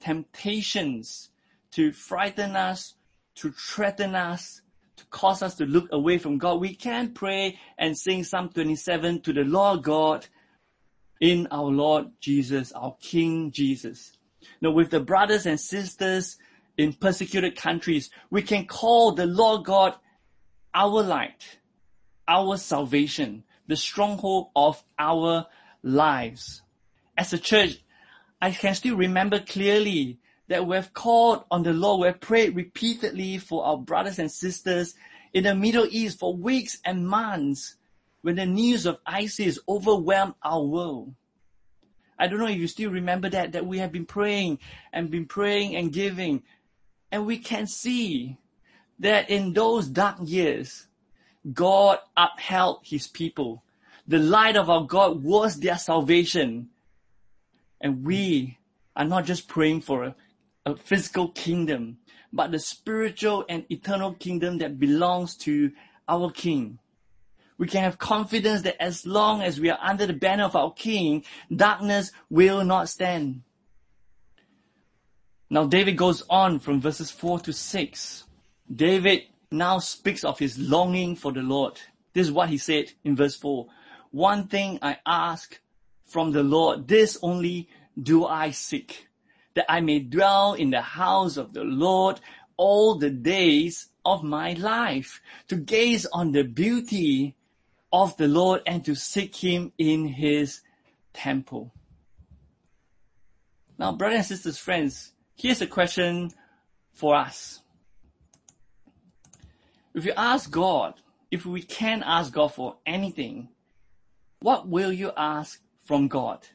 temptations 0.00 1.30
to 1.72 1.92
frighten 1.92 2.56
us, 2.56 2.94
to 3.36 3.52
threaten 3.52 4.14
us, 4.14 4.62
to 4.96 5.04
cause 5.06 5.42
us 5.42 5.54
to 5.56 5.66
look 5.66 5.88
away 5.92 6.18
from 6.18 6.38
God, 6.38 6.60
we 6.60 6.74
can 6.74 7.12
pray 7.12 7.58
and 7.78 7.96
sing 7.96 8.24
Psalm 8.24 8.50
27 8.50 9.22
to 9.22 9.32
the 9.32 9.44
Lord 9.44 9.82
God 9.82 10.26
in 11.20 11.48
our 11.50 11.64
Lord 11.64 12.08
Jesus, 12.20 12.72
our 12.72 12.96
King 13.00 13.52
Jesus. 13.52 14.12
Now 14.60 14.72
with 14.72 14.90
the 14.90 15.00
brothers 15.00 15.46
and 15.46 15.58
sisters 15.58 16.36
in 16.76 16.92
persecuted 16.92 17.56
countries, 17.56 18.10
we 18.30 18.42
can 18.42 18.66
call 18.66 19.12
the 19.12 19.26
Lord 19.26 19.64
God 19.64 19.94
our 20.74 21.02
light, 21.02 21.58
our 22.26 22.56
salvation, 22.56 23.44
the 23.66 23.76
stronghold 23.76 24.48
of 24.56 24.82
our 24.98 25.46
lives. 25.82 26.62
As 27.16 27.32
a 27.32 27.38
church, 27.38 27.78
I 28.40 28.50
can 28.50 28.74
still 28.74 28.96
remember 28.96 29.38
clearly 29.38 30.18
that 30.48 30.66
we 30.66 30.76
have 30.76 30.92
called 30.92 31.44
on 31.50 31.62
the 31.62 31.72
Lord, 31.72 32.00
we 32.00 32.06
have 32.08 32.20
prayed 32.20 32.56
repeatedly 32.56 33.38
for 33.38 33.64
our 33.64 33.78
brothers 33.78 34.18
and 34.18 34.30
sisters 34.30 34.94
in 35.32 35.44
the 35.44 35.54
Middle 35.54 35.86
East 35.90 36.18
for 36.18 36.36
weeks 36.36 36.78
and 36.84 37.06
months 37.06 37.76
when 38.22 38.36
the 38.36 38.46
news 38.46 38.86
of 38.86 38.98
ISIS 39.06 39.58
overwhelmed 39.68 40.34
our 40.42 40.62
world. 40.62 41.14
I 42.18 42.28
don't 42.28 42.38
know 42.38 42.46
if 42.46 42.58
you 42.58 42.68
still 42.68 42.90
remember 42.90 43.28
that, 43.30 43.52
that 43.52 43.66
we 43.66 43.78
have 43.78 43.90
been 43.90 44.06
praying 44.06 44.60
and 44.92 45.10
been 45.10 45.26
praying 45.26 45.74
and 45.74 45.92
giving. 45.92 46.42
And 47.10 47.26
we 47.26 47.38
can 47.38 47.66
see 47.66 48.38
that 49.00 49.28
in 49.28 49.52
those 49.52 49.88
dark 49.88 50.18
years, 50.20 50.86
God 51.52 51.98
upheld 52.16 52.80
his 52.84 53.08
people. 53.08 53.64
The 54.06 54.18
light 54.18 54.56
of 54.56 54.70
our 54.70 54.84
God 54.84 55.24
was 55.24 55.58
their 55.58 55.78
salvation. 55.78 56.68
And 57.80 58.04
we 58.04 58.58
are 58.94 59.04
not 59.04 59.24
just 59.24 59.48
praying 59.48 59.80
for 59.80 60.04
a, 60.66 60.76
physical 60.76 61.28
kingdom, 61.28 61.98
but 62.32 62.50
the 62.50 62.58
spiritual 62.58 63.44
and 63.48 63.64
eternal 63.70 64.14
kingdom 64.14 64.58
that 64.58 64.78
belongs 64.78 65.36
to 65.36 65.72
our 66.08 66.30
King. 66.30 66.78
We 67.58 67.66
can 67.66 67.82
have 67.82 67.98
confidence 67.98 68.62
that 68.62 68.82
as 68.82 69.06
long 69.06 69.42
as 69.42 69.60
we 69.60 69.70
are 69.70 69.78
under 69.80 70.06
the 70.06 70.12
banner 70.12 70.44
of 70.44 70.56
our 70.56 70.72
King, 70.72 71.24
darkness 71.54 72.10
will 72.30 72.64
not 72.64 72.88
stand. 72.88 73.42
Now 75.50 75.66
David 75.66 75.96
goes 75.96 76.22
on 76.30 76.58
from 76.58 76.80
verses 76.80 77.10
4 77.10 77.40
to 77.40 77.52
6. 77.52 78.24
David 78.74 79.24
now 79.50 79.78
speaks 79.78 80.24
of 80.24 80.38
his 80.38 80.58
longing 80.58 81.14
for 81.14 81.30
the 81.30 81.42
Lord. 81.42 81.78
This 82.14 82.26
is 82.26 82.32
what 82.32 82.48
he 82.48 82.58
said 82.58 82.92
in 83.04 83.16
verse 83.16 83.36
4. 83.36 83.66
One 84.10 84.46
thing 84.48 84.78
I 84.82 84.98
ask 85.06 85.58
from 86.06 86.32
the 86.32 86.42
Lord, 86.42 86.88
this 86.88 87.18
only 87.22 87.68
do 88.00 88.26
I 88.26 88.50
seek, 88.50 89.08
that 89.54 89.70
I 89.70 89.80
may 89.80 90.00
dwell 90.00 90.54
in 90.54 90.70
the 90.70 90.82
house 90.82 91.36
of 91.36 91.52
the 91.52 91.64
Lord 91.64 92.20
all 92.56 92.96
the 92.96 93.10
days 93.10 93.88
of 94.04 94.22
my 94.22 94.52
life, 94.54 95.20
to 95.48 95.56
gaze 95.56 96.06
on 96.06 96.32
the 96.32 96.42
beauty 96.42 97.36
of 97.92 98.16
the 98.16 98.28
Lord 98.28 98.62
and 98.66 98.84
to 98.84 98.94
seek 98.94 99.36
him 99.36 99.72
in 99.78 100.06
his 100.06 100.60
temple. 101.12 101.72
Now, 103.78 103.92
brothers 103.92 104.16
and 104.16 104.26
sisters, 104.26 104.58
friends, 104.58 105.12
here's 105.34 105.60
a 105.60 105.66
question 105.66 106.30
for 106.92 107.14
us. 107.14 107.60
If 109.94 110.04
you 110.04 110.12
ask 110.16 110.50
God, 110.50 110.94
if 111.30 111.44
we 111.44 111.62
can 111.62 112.02
ask 112.02 112.32
God 112.32 112.54
for 112.54 112.76
anything, 112.86 113.48
what 114.40 114.68
will 114.68 114.92
you 114.92 115.12
ask 115.16 115.60
from 115.84 116.08
God? 116.08 116.46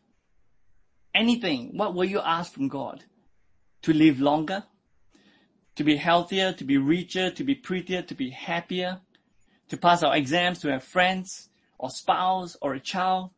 Anything, 1.13 1.77
what 1.77 1.93
will 1.93 2.05
you 2.05 2.19
ask 2.19 2.53
from 2.53 2.67
God? 2.67 3.03
To 3.83 3.93
live 3.93 4.19
longer? 4.19 4.63
To 5.75 5.83
be 5.83 5.95
healthier, 5.95 6.53
to 6.53 6.63
be 6.63 6.77
richer, 6.77 7.31
to 7.31 7.43
be 7.43 7.55
prettier, 7.55 8.01
to 8.01 8.15
be 8.15 8.29
happier? 8.29 9.01
To 9.69 9.77
pass 9.77 10.03
our 10.03 10.15
exams, 10.15 10.59
to 10.59 10.71
have 10.71 10.83
friends, 10.83 11.49
or 11.77 11.89
spouse, 11.89 12.55
or 12.61 12.73
a 12.73 12.79
child? 12.79 13.31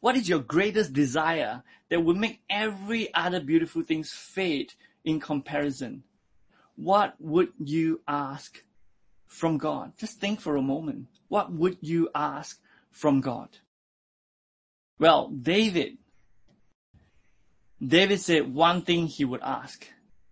What 0.00 0.16
is 0.16 0.28
your 0.28 0.40
greatest 0.40 0.92
desire 0.92 1.62
that 1.88 2.00
will 2.00 2.14
make 2.14 2.40
every 2.50 3.12
other 3.14 3.40
beautiful 3.40 3.82
things 3.82 4.12
fade 4.12 4.74
in 5.04 5.20
comparison? 5.20 6.04
what 6.76 7.14
would 7.20 7.52
you 7.58 8.00
ask 8.08 8.62
from 9.26 9.58
God? 9.58 9.92
Just 9.96 10.20
think 10.20 10.40
for 10.40 10.56
a 10.56 10.62
moment. 10.62 11.06
What 11.28 11.52
would 11.52 11.78
you 11.80 12.08
ask 12.14 12.60
from 12.90 13.20
God? 13.20 13.48
Well, 14.98 15.28
David, 15.28 15.98
David 17.84 18.20
said 18.20 18.54
one 18.54 18.82
thing 18.82 19.08
he 19.08 19.24
would 19.24 19.42
ask. 19.42 19.86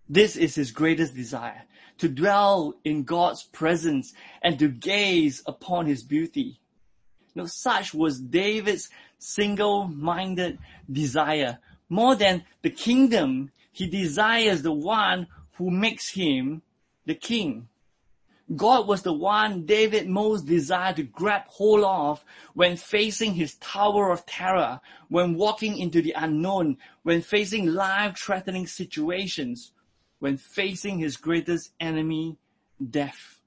This 0.08 0.36
is 0.36 0.54
his 0.54 0.70
greatest 0.70 1.14
desire, 1.14 1.62
to 1.98 2.08
dwell 2.08 2.74
in 2.84 3.02
God's 3.04 3.42
presence 3.42 4.12
and 4.42 4.58
to 4.58 4.68
gaze 4.68 5.42
upon 5.46 5.86
his 5.86 6.02
beauty. 6.02 6.60
Know, 7.34 7.46
such 7.46 7.94
was 7.94 8.20
David's 8.20 8.88
single-minded 9.18 10.58
desire. 10.90 11.58
More 11.88 12.14
than 12.16 12.44
the 12.62 12.70
kingdom, 12.70 13.50
he 13.72 13.86
desires 13.86 14.62
the 14.62 14.72
one 14.72 15.26
who 15.56 15.70
makes 15.70 16.10
him 16.10 16.62
the 17.06 17.14
king. 17.14 17.68
God 18.56 18.88
was 18.88 19.02
the 19.02 19.12
one 19.12 19.64
David 19.64 20.08
most 20.08 20.46
desired 20.46 20.96
to 20.96 21.04
grab 21.04 21.42
hold 21.46 21.84
of 21.84 22.24
when 22.54 22.76
facing 22.76 23.34
his 23.34 23.54
tower 23.56 24.10
of 24.10 24.26
terror, 24.26 24.80
when 25.08 25.34
walking 25.34 25.78
into 25.78 26.02
the 26.02 26.14
unknown, 26.16 26.78
when 27.04 27.22
facing 27.22 27.66
life-threatening 27.66 28.66
situations, 28.66 29.72
when 30.18 30.36
facing 30.36 30.98
his 30.98 31.16
greatest 31.16 31.72
enemy, 31.78 32.38
death. 32.90 33.40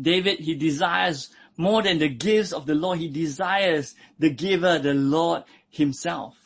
David, 0.00 0.40
he 0.40 0.54
desires 0.54 1.30
more 1.56 1.82
than 1.82 1.98
the 1.98 2.08
gifts 2.08 2.52
of 2.52 2.66
the 2.66 2.74
Lord. 2.74 2.98
He 2.98 3.08
desires 3.08 3.94
the 4.18 4.30
giver, 4.30 4.78
the 4.78 4.94
Lord 4.94 5.44
himself. 5.70 6.36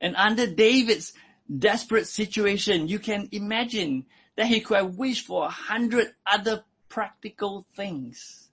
And 0.00 0.14
under 0.16 0.46
David's 0.46 1.12
desperate 1.56 2.06
situation, 2.06 2.88
you 2.88 2.98
can 2.98 3.28
imagine 3.32 4.06
that 4.38 4.46
he 4.46 4.60
could 4.60 4.76
have 4.76 4.96
wished 4.96 5.26
for 5.26 5.46
a 5.46 5.50
hundred 5.50 6.14
other 6.24 6.62
practical 6.88 7.66
things. 7.74 8.48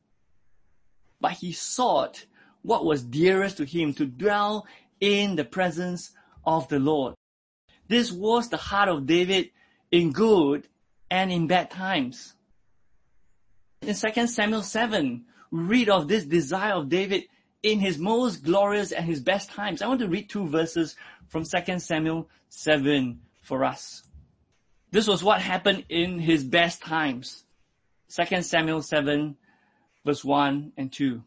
But 1.21 1.33
he 1.33 1.51
sought 1.51 2.25
what 2.63 2.83
was 2.83 3.03
dearest 3.03 3.57
to 3.57 3.65
him 3.65 3.93
to 3.93 4.07
dwell 4.07 4.65
in 4.99 5.35
the 5.35 5.45
presence 5.45 6.09
of 6.43 6.67
the 6.69 6.79
Lord. 6.79 7.13
This 7.87 8.11
was 8.11 8.49
the 8.49 8.57
heart 8.57 8.89
of 8.89 9.05
David 9.05 9.51
in 9.91 10.11
good 10.11 10.67
and 11.11 11.31
in 11.31 11.45
bad 11.45 11.69
times. 11.69 12.33
In 13.83 13.93
2 13.93 14.25
Samuel 14.25 14.63
7, 14.63 15.23
we 15.51 15.59
read 15.59 15.89
of 15.89 16.07
this 16.07 16.25
desire 16.25 16.73
of 16.73 16.89
David 16.89 17.25
in 17.61 17.79
his 17.79 17.99
most 17.99 18.43
glorious 18.43 18.91
and 18.91 19.05
his 19.05 19.19
best 19.19 19.51
times. 19.51 19.83
I 19.83 19.87
want 19.87 19.99
to 19.99 20.07
read 20.07 20.31
two 20.31 20.47
verses 20.47 20.95
from 21.27 21.43
2 21.43 21.77
Samuel 21.77 22.27
7 22.49 23.21
for 23.43 23.63
us. 23.63 24.04
This 24.95 25.07
was 25.07 25.21
what 25.21 25.41
happened 25.41 25.83
in 25.89 26.19
his 26.19 26.45
best 26.45 26.81
times. 26.81 27.43
2 28.15 28.41
Samuel 28.43 28.81
7 28.81 29.35
verse 30.05 30.23
1 30.23 30.71
and 30.77 30.89
2. 30.89 31.21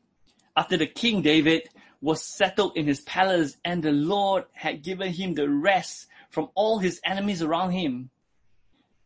After 0.57 0.79
the 0.79 0.87
king 0.87 1.21
David 1.21 1.69
was 2.01 2.25
settled 2.25 2.79
in 2.79 2.87
his 2.87 3.03
palace 3.03 3.59
and 3.67 3.83
the 3.83 3.93
Lord 3.93 4.47
had 4.55 4.83
given 4.83 5.13
him 5.13 5.35
the 5.35 5.51
rest 5.51 6.07
from 6.31 6.49
all 6.55 6.79
his 6.79 6.99
enemies 7.05 7.43
around 7.43 7.73
him, 7.73 8.09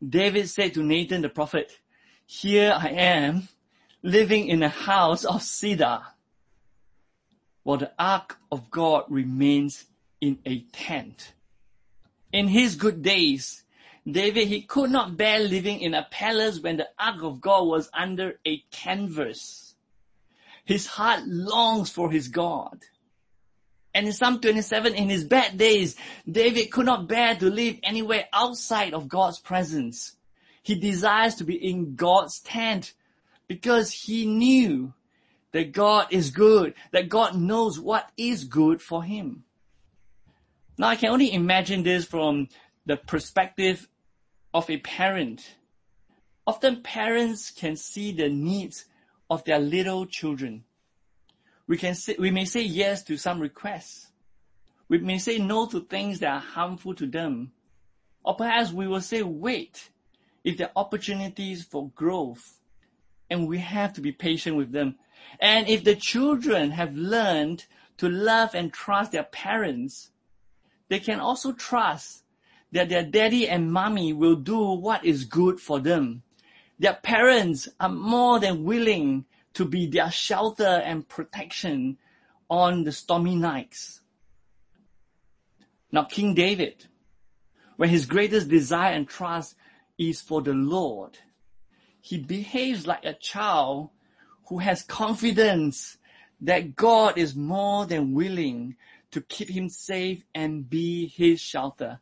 David 0.00 0.48
said 0.48 0.74
to 0.74 0.84
Nathan 0.84 1.22
the 1.22 1.28
prophet, 1.28 1.76
here 2.24 2.72
I 2.72 2.90
am 2.90 3.48
living 4.04 4.46
in 4.46 4.62
a 4.62 4.68
house 4.68 5.24
of 5.24 5.42
cedar 5.42 6.02
while 7.64 7.78
the 7.78 7.90
ark 7.98 8.38
of 8.52 8.70
God 8.70 9.06
remains 9.08 9.86
in 10.20 10.38
a 10.46 10.60
tent. 10.70 11.32
In 12.32 12.46
his 12.46 12.76
good 12.76 13.02
days, 13.02 13.61
David, 14.10 14.48
he 14.48 14.62
could 14.62 14.90
not 14.90 15.16
bear 15.16 15.38
living 15.38 15.80
in 15.80 15.94
a 15.94 16.06
palace 16.10 16.60
when 16.60 16.76
the 16.76 16.88
ark 16.98 17.22
of 17.22 17.40
God 17.40 17.66
was 17.66 17.88
under 17.94 18.38
a 18.44 18.58
canvas. 18.72 19.74
His 20.64 20.86
heart 20.86 21.26
longs 21.26 21.90
for 21.90 22.10
his 22.10 22.28
God. 22.28 22.80
And 23.94 24.06
in 24.06 24.12
Psalm 24.12 24.40
27, 24.40 24.94
in 24.94 25.08
his 25.08 25.24
bad 25.24 25.58
days, 25.58 25.96
David 26.28 26.70
could 26.70 26.86
not 26.86 27.08
bear 27.08 27.36
to 27.36 27.50
live 27.50 27.78
anywhere 27.82 28.26
outside 28.32 28.94
of 28.94 29.08
God's 29.08 29.38
presence. 29.38 30.16
He 30.62 30.76
desires 30.76 31.36
to 31.36 31.44
be 31.44 31.54
in 31.54 31.94
God's 31.94 32.40
tent 32.40 32.94
because 33.46 33.92
he 33.92 34.26
knew 34.26 34.94
that 35.52 35.72
God 35.72 36.06
is 36.10 36.30
good, 36.30 36.74
that 36.92 37.08
God 37.08 37.36
knows 37.36 37.78
what 37.78 38.10
is 38.16 38.44
good 38.44 38.80
for 38.80 39.02
him. 39.02 39.44
Now 40.78 40.88
I 40.88 40.96
can 40.96 41.10
only 41.10 41.32
imagine 41.32 41.82
this 41.82 42.06
from 42.06 42.48
the 42.86 42.96
perspective 42.96 43.88
of 44.54 44.68
a 44.68 44.78
parent. 44.78 45.56
Often 46.46 46.82
parents 46.82 47.50
can 47.50 47.76
see 47.76 48.12
the 48.12 48.28
needs 48.28 48.86
of 49.30 49.44
their 49.44 49.58
little 49.58 50.06
children. 50.06 50.64
We 51.66 51.76
can 51.78 51.94
say, 51.94 52.16
we 52.18 52.30
may 52.30 52.44
say 52.44 52.62
yes 52.62 53.02
to 53.04 53.16
some 53.16 53.40
requests. 53.40 54.08
We 54.88 54.98
may 54.98 55.18
say 55.18 55.38
no 55.38 55.66
to 55.66 55.80
things 55.80 56.18
that 56.20 56.32
are 56.32 56.40
harmful 56.40 56.94
to 56.96 57.06
them. 57.06 57.52
Or 58.24 58.36
perhaps 58.36 58.72
we 58.72 58.86
will 58.86 59.00
say 59.00 59.22
wait 59.22 59.88
if 60.44 60.58
there 60.58 60.68
are 60.68 60.82
opportunities 60.82 61.64
for 61.64 61.88
growth. 61.90 62.58
And 63.30 63.48
we 63.48 63.58
have 63.58 63.94
to 63.94 64.00
be 64.00 64.12
patient 64.12 64.56
with 64.56 64.72
them. 64.72 64.96
And 65.40 65.68
if 65.68 65.84
the 65.84 65.94
children 65.94 66.72
have 66.72 66.94
learned 66.94 67.64
to 67.98 68.08
love 68.08 68.54
and 68.54 68.72
trust 68.72 69.12
their 69.12 69.22
parents, 69.22 70.10
they 70.88 70.98
can 70.98 71.20
also 71.20 71.52
trust 71.52 72.21
that 72.72 72.88
their 72.88 73.04
daddy 73.04 73.48
and 73.48 73.72
mommy 73.72 74.12
will 74.12 74.36
do 74.36 74.58
what 74.58 75.04
is 75.04 75.24
good 75.24 75.60
for 75.60 75.78
them. 75.78 76.22
Their 76.78 76.94
parents 76.94 77.68
are 77.78 77.88
more 77.88 78.40
than 78.40 78.64
willing 78.64 79.26
to 79.54 79.64
be 79.64 79.86
their 79.86 80.10
shelter 80.10 80.64
and 80.64 81.08
protection 81.08 81.98
on 82.48 82.84
the 82.84 82.92
stormy 82.92 83.36
nights. 83.36 84.00
Now 85.90 86.04
King 86.04 86.34
David, 86.34 86.86
when 87.76 87.90
his 87.90 88.06
greatest 88.06 88.48
desire 88.48 88.92
and 88.92 89.06
trust 89.06 89.54
is 89.98 90.20
for 90.20 90.40
the 90.40 90.54
Lord, 90.54 91.18
he 92.00 92.18
behaves 92.18 92.86
like 92.86 93.04
a 93.04 93.12
child 93.12 93.90
who 94.46 94.58
has 94.58 94.82
confidence 94.82 95.98
that 96.40 96.74
God 96.74 97.18
is 97.18 97.36
more 97.36 97.86
than 97.86 98.14
willing 98.14 98.76
to 99.12 99.20
keep 99.20 99.48
him 99.50 99.68
safe 99.68 100.24
and 100.34 100.68
be 100.68 101.06
his 101.06 101.40
shelter. 101.40 102.00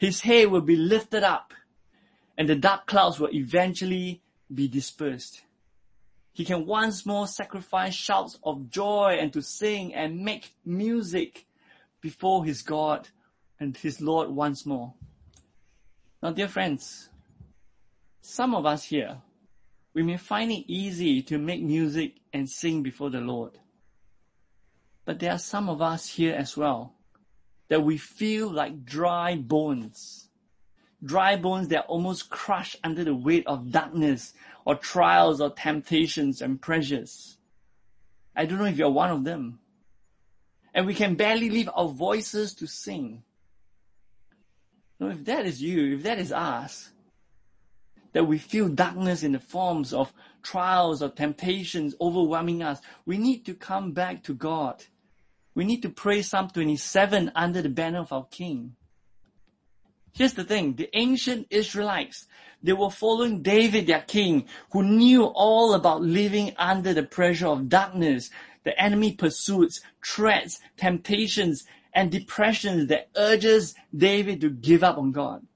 His 0.00 0.22
head 0.22 0.50
will 0.50 0.62
be 0.62 0.76
lifted 0.76 1.22
up 1.22 1.52
and 2.38 2.48
the 2.48 2.56
dark 2.56 2.86
clouds 2.86 3.20
will 3.20 3.28
eventually 3.34 4.22
be 4.52 4.66
dispersed. 4.66 5.42
He 6.32 6.46
can 6.46 6.64
once 6.64 7.04
more 7.04 7.26
sacrifice 7.26 7.92
shouts 7.92 8.38
of 8.42 8.70
joy 8.70 9.18
and 9.20 9.30
to 9.34 9.42
sing 9.42 9.94
and 9.94 10.24
make 10.24 10.54
music 10.64 11.46
before 12.00 12.46
his 12.46 12.62
God 12.62 13.08
and 13.58 13.76
his 13.76 14.00
Lord 14.00 14.30
once 14.30 14.64
more. 14.64 14.94
Now, 16.22 16.30
dear 16.30 16.48
friends, 16.48 17.10
some 18.22 18.54
of 18.54 18.64
us 18.64 18.84
here, 18.84 19.18
we 19.92 20.02
may 20.02 20.16
find 20.16 20.50
it 20.50 20.64
easy 20.66 21.20
to 21.24 21.36
make 21.36 21.62
music 21.62 22.14
and 22.32 22.48
sing 22.48 22.82
before 22.82 23.10
the 23.10 23.20
Lord. 23.20 23.58
But 25.04 25.18
there 25.18 25.32
are 25.32 25.38
some 25.38 25.68
of 25.68 25.82
us 25.82 26.08
here 26.08 26.34
as 26.34 26.56
well 26.56 26.94
that 27.70 27.82
we 27.82 27.96
feel 27.96 28.50
like 28.50 28.84
dry 28.84 29.36
bones. 29.36 30.28
Dry 31.02 31.36
bones 31.36 31.68
that 31.68 31.84
are 31.84 31.88
almost 31.88 32.28
crushed 32.28 32.76
under 32.84 33.04
the 33.04 33.14
weight 33.14 33.46
of 33.46 33.70
darkness 33.70 34.34
or 34.66 34.74
trials 34.74 35.40
or 35.40 35.50
temptations 35.50 36.42
and 36.42 36.60
pressures. 36.60 37.38
I 38.36 38.44
don't 38.44 38.58
know 38.58 38.66
if 38.66 38.76
you're 38.76 38.90
one 38.90 39.10
of 39.10 39.24
them. 39.24 39.60
And 40.74 40.86
we 40.86 40.94
can 40.94 41.14
barely 41.14 41.48
leave 41.48 41.70
our 41.74 41.88
voices 41.88 42.54
to 42.54 42.66
sing. 42.66 43.22
No, 44.98 45.08
if 45.08 45.24
that 45.24 45.46
is 45.46 45.62
you, 45.62 45.94
if 45.94 46.02
that 46.02 46.18
is 46.18 46.32
us, 46.32 46.90
that 48.12 48.24
we 48.24 48.38
feel 48.38 48.68
darkness 48.68 49.22
in 49.22 49.32
the 49.32 49.38
forms 49.38 49.92
of 49.92 50.12
trials 50.42 51.02
or 51.02 51.08
temptations 51.08 51.94
overwhelming 52.00 52.62
us, 52.62 52.80
we 53.06 53.16
need 53.16 53.46
to 53.46 53.54
come 53.54 53.92
back 53.92 54.24
to 54.24 54.34
God. 54.34 54.84
We 55.54 55.64
need 55.64 55.82
to 55.82 55.90
pray 55.90 56.22
Psalm 56.22 56.48
27 56.48 57.32
under 57.34 57.62
the 57.62 57.68
banner 57.68 58.00
of 58.00 58.12
our 58.12 58.26
King. 58.30 58.76
Here's 60.12 60.34
the 60.34 60.44
thing, 60.44 60.74
the 60.74 60.88
ancient 60.96 61.46
Israelites, 61.50 62.26
they 62.62 62.72
were 62.72 62.90
following 62.90 63.42
David, 63.42 63.86
their 63.86 64.02
king, 64.02 64.46
who 64.72 64.82
knew 64.82 65.24
all 65.24 65.72
about 65.72 66.02
living 66.02 66.52
under 66.58 66.92
the 66.92 67.04
pressure 67.04 67.46
of 67.46 67.68
darkness, 67.68 68.30
the 68.64 68.78
enemy 68.78 69.14
pursuits, 69.14 69.80
threats, 70.04 70.60
temptations, 70.76 71.64
and 71.94 72.10
depressions 72.10 72.88
that 72.88 73.08
urges 73.16 73.74
David 73.96 74.40
to 74.42 74.50
give 74.50 74.84
up 74.84 74.98
on 74.98 75.12
God. 75.12 75.46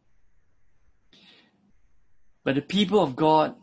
But 2.42 2.54
the 2.54 2.62
people 2.62 3.02
of 3.02 3.16
God, 3.16 3.54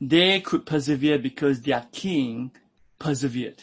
they 0.00 0.40
could 0.40 0.66
persevere 0.66 1.18
because 1.18 1.60
their 1.60 1.86
king 1.92 2.50
persevered. 2.98 3.62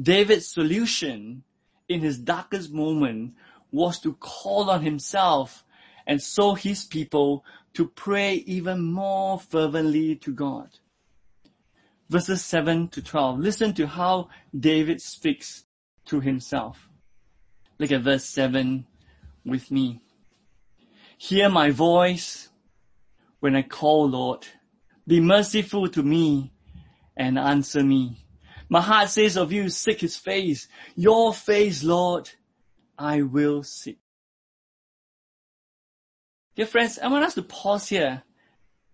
David's 0.00 0.46
solution 0.46 1.42
in 1.88 2.00
his 2.00 2.18
darkest 2.18 2.72
moment 2.72 3.34
was 3.70 4.00
to 4.00 4.14
call 4.14 4.70
on 4.70 4.82
himself 4.82 5.64
and 6.06 6.22
so 6.22 6.54
his 6.54 6.84
people 6.84 7.44
to 7.74 7.86
pray 7.86 8.34
even 8.34 8.82
more 8.82 9.38
fervently 9.38 10.16
to 10.16 10.32
God. 10.32 10.68
Verses 12.08 12.44
7 12.44 12.88
to 12.88 13.02
12. 13.02 13.38
Listen 13.38 13.74
to 13.74 13.86
how 13.86 14.28
David 14.58 15.00
speaks 15.00 15.64
to 16.06 16.20
himself. 16.20 16.88
Look 17.78 17.92
at 17.92 18.02
verse 18.02 18.24
7 18.24 18.86
with 19.44 19.70
me. 19.70 20.00
Hear 21.16 21.48
my 21.48 21.70
voice 21.70 22.48
when 23.40 23.54
I 23.54 23.62
call, 23.62 24.08
Lord. 24.08 24.46
Be 25.06 25.20
merciful 25.20 25.88
to 25.88 26.02
me 26.02 26.52
and 27.16 27.38
answer 27.38 27.84
me. 27.84 28.24
My 28.70 28.80
heart 28.80 29.10
says 29.10 29.36
of 29.36 29.52
you, 29.52 29.68
seek 29.68 30.00
his 30.00 30.16
face. 30.16 30.68
Your 30.94 31.34
face, 31.34 31.82
Lord, 31.82 32.30
I 32.96 33.22
will 33.22 33.64
seek. 33.64 33.98
Dear 36.54 36.66
friends, 36.66 36.96
I 36.98 37.08
want 37.08 37.24
us 37.24 37.34
to 37.34 37.42
pause 37.42 37.88
here 37.88 38.22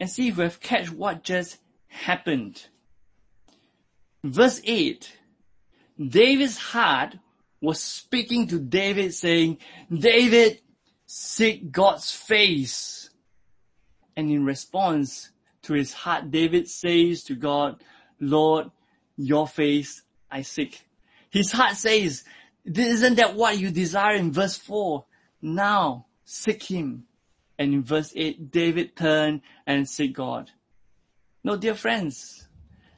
and 0.00 0.08
see 0.08 0.28
if 0.28 0.38
we 0.38 0.44
have 0.44 0.60
catch 0.60 0.90
what 0.90 1.22
just 1.22 1.58
happened. 1.88 2.68
Verse 4.24 4.62
8, 4.64 5.12
David's 6.02 6.56
heart 6.56 7.16
was 7.60 7.78
speaking 7.78 8.46
to 8.48 8.58
David 8.58 9.12
saying, 9.12 9.58
David, 9.92 10.60
seek 11.04 11.70
God's 11.70 12.10
face. 12.10 13.10
And 14.16 14.30
in 14.30 14.46
response 14.46 15.30
to 15.62 15.74
his 15.74 15.92
heart, 15.92 16.30
David 16.30 16.66
says 16.66 17.24
to 17.24 17.34
God, 17.34 17.82
Lord, 18.20 18.70
your 19.16 19.46
face 19.46 20.02
I 20.30 20.42
seek. 20.42 20.80
His 21.30 21.52
heart 21.52 21.76
says, 21.76 22.24
isn't 22.64 23.16
that 23.16 23.34
what 23.34 23.58
you 23.58 23.70
desire 23.70 24.14
in 24.14 24.32
verse 24.32 24.56
4? 24.56 25.04
Now 25.42 26.06
seek 26.24 26.62
him. 26.62 27.04
And 27.58 27.72
in 27.72 27.82
verse 27.82 28.12
8, 28.14 28.50
David 28.50 28.96
turned 28.96 29.40
and 29.66 29.88
seek 29.88 30.14
God. 30.14 30.50
No, 31.42 31.56
dear 31.56 31.74
friends, 31.74 32.46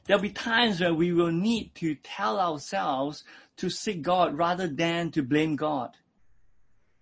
there'll 0.05 0.21
be 0.21 0.31
times 0.31 0.81
where 0.81 0.93
we 0.93 1.13
will 1.13 1.31
need 1.31 1.75
to 1.75 1.95
tell 1.95 2.39
ourselves 2.39 3.23
to 3.57 3.69
seek 3.69 4.01
God 4.01 4.37
rather 4.37 4.67
than 4.67 5.11
to 5.11 5.21
blame 5.21 5.55
God. 5.55 5.91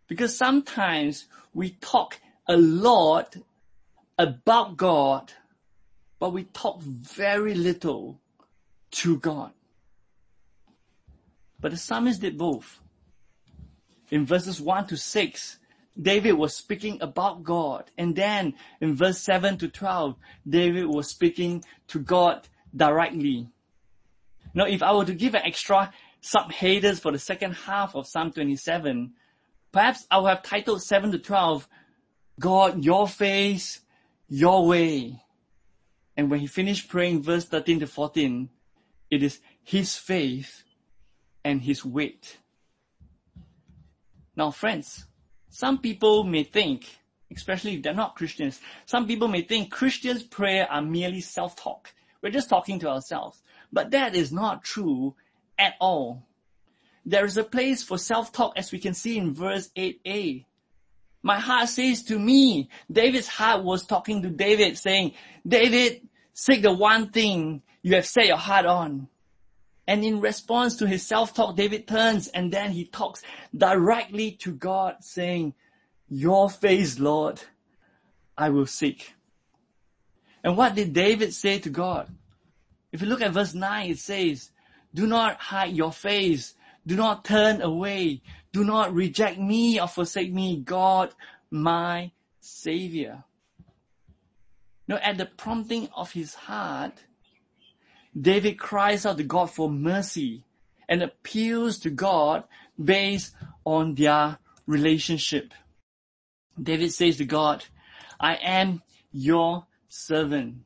Because 0.08 0.38
sometimes 0.38 1.26
we 1.54 1.72
talk 1.82 2.20
a 2.48 2.58
lot 2.58 3.36
about 4.18 4.78
God, 4.78 5.32
but 6.20 6.34
we 6.34 6.44
talk 6.46 6.82
very 6.82 7.54
little 7.54 8.20
to 8.92 9.18
God. 9.18 9.52
But 11.60 11.72
the 11.72 11.78
psalmist 11.78 12.22
did 12.22 12.38
both. 12.38 12.80
In 14.10 14.26
verses 14.26 14.62
1 14.62 14.88
to 14.88 14.98
6, 14.98 15.60
David 16.00 16.34
was 16.34 16.56
speaking 16.56 17.00
about 17.02 17.44
God. 17.44 17.92
And 17.98 18.16
then 18.16 18.54
in 18.80 18.96
verse 18.96 19.20
7 19.20 19.58
to 19.58 19.68
12, 19.68 20.16
David 20.48 20.86
was 20.86 21.10
speaking 21.10 21.64
to 21.88 22.00
God 22.00 22.48
directly. 22.76 23.50
Now, 24.54 24.66
if 24.66 24.82
I 24.84 24.94
were 24.94 25.06
to 25.06 25.14
give 25.14 25.36
an 25.36 25.42
extra 25.44 25.92
sub 26.22 26.52
headers 26.52 27.00
for 27.00 27.12
the 27.12 27.20
second 27.20 27.54
half 27.54 27.96
of 27.96 28.08
Psalm 28.08 28.32
27, 28.32 29.14
Perhaps 29.72 30.08
I 30.10 30.18
would 30.18 30.30
have 30.30 30.44
titled 30.44 30.82
7 30.82 31.12
to 31.12 31.20
12, 31.20 31.68
God, 32.40 32.84
your 32.84 33.08
face, 33.08 33.82
your 34.28 34.66
way. 34.66 35.22
And 36.16 36.32
when 36.32 36.40
he 36.40 36.48
finished 36.48 36.90
praying 36.90 37.24
verse 37.24 37.46
13 37.46 37.82
to 37.82 37.88
14, 37.88 38.50
it 39.10 39.24
is 39.24 39.40
his 39.64 39.96
faith 39.96 40.64
and 41.44 41.62
his 41.62 41.84
wait. 41.86 42.38
Now 44.36 44.52
friends, 44.52 45.06
some 45.50 45.80
people 45.80 46.24
may 46.24 46.44
think, 46.44 46.86
especially 47.36 47.76
if 47.76 47.84
they're 47.84 47.94
not 47.94 48.16
Christians, 48.16 48.60
some 48.86 49.08
people 49.08 49.28
may 49.28 49.42
think 49.42 49.72
Christians' 49.72 50.24
prayer 50.24 50.68
are 50.72 50.82
merely 50.82 51.22
self-talk. 51.22 51.94
We're 52.22 52.32
just 52.32 52.50
talking 52.50 52.80
to 52.80 52.90
ourselves. 52.90 53.42
But 53.72 53.92
that 53.92 54.16
is 54.16 54.32
not 54.32 54.64
true 54.64 55.16
at 55.58 55.74
all. 55.80 56.28
There 57.06 57.26
is 57.26 57.38
a 57.38 57.44
place 57.44 57.84
for 57.84 57.98
self-talk 57.98 58.54
as 58.58 58.72
we 58.72 58.80
can 58.80 58.94
see 58.94 59.18
in 59.18 59.34
verse 59.34 59.70
8a. 59.76 60.46
My 61.24 61.40
heart 61.40 61.70
says 61.70 62.04
to 62.04 62.20
me, 62.20 62.70
David's 62.92 63.28
heart 63.28 63.64
was 63.64 63.86
talking 63.86 64.22
to 64.22 64.30
David 64.30 64.78
saying, 64.78 65.14
David, 65.46 66.08
seek 66.34 66.62
the 66.62 66.74
one 66.74 67.10
thing 67.10 67.62
you 67.88 67.96
have 67.96 68.06
set 68.06 68.28
your 68.28 68.36
heart 68.36 68.66
on. 68.66 69.08
And 69.88 70.04
in 70.04 70.20
response 70.20 70.76
to 70.78 70.88
his 70.88 71.08
self-talk, 71.08 71.56
David 71.56 71.88
turns 71.88 72.28
and 72.28 72.52
then 72.52 72.72
he 72.72 72.84
talks 72.84 73.22
directly 73.56 74.32
to 74.42 74.52
God 74.52 74.98
saying, 75.00 75.54
your 76.10 76.50
face, 76.50 77.00
Lord, 77.00 77.42
I 78.38 78.50
will 78.50 78.66
seek. 78.66 79.14
And 80.44 80.58
what 80.58 80.76
did 80.76 80.92
David 80.92 81.34
say 81.34 81.60
to 81.60 81.70
God? 81.70 82.10
If 82.92 83.02
you 83.02 83.08
look 83.08 83.22
at 83.22 83.32
verse 83.32 83.54
9, 83.54 83.92
it 83.92 84.00
says, 84.00 84.52
do 84.94 85.08
not 85.08 85.38
hide 85.38 85.74
your 85.74 85.94
face. 85.94 86.56
Do 86.86 86.98
not 86.98 87.24
turn 87.24 87.62
away. 87.62 88.22
Do 88.52 88.66
not 88.66 88.94
reject 88.94 89.40
me 89.40 89.80
or 89.80 89.88
forsake 89.88 90.34
me, 90.34 90.58
God, 90.58 91.14
my 91.50 92.12
Savior. 92.42 93.24
Now, 94.90 94.98
at 94.98 95.18
the 95.18 95.26
prompting 95.26 95.88
of 95.96 96.12
his 96.12 96.34
heart, 96.34 96.94
David 98.20 98.58
cries 98.58 99.06
out 99.06 99.18
to 99.18 99.24
God 99.24 99.48
for 99.52 99.70
mercy 99.70 100.44
and 100.90 101.04
appeals 101.04 101.80
to 101.80 101.90
God 101.90 102.44
based 102.84 103.36
on 103.66 103.96
their 103.96 104.40
relationship. 104.66 105.54
David 106.62 106.92
says 106.92 107.18
to 107.18 107.26
God, 107.26 107.66
I 108.20 108.36
am 108.36 108.82
your 109.12 109.68
servant 109.90 110.64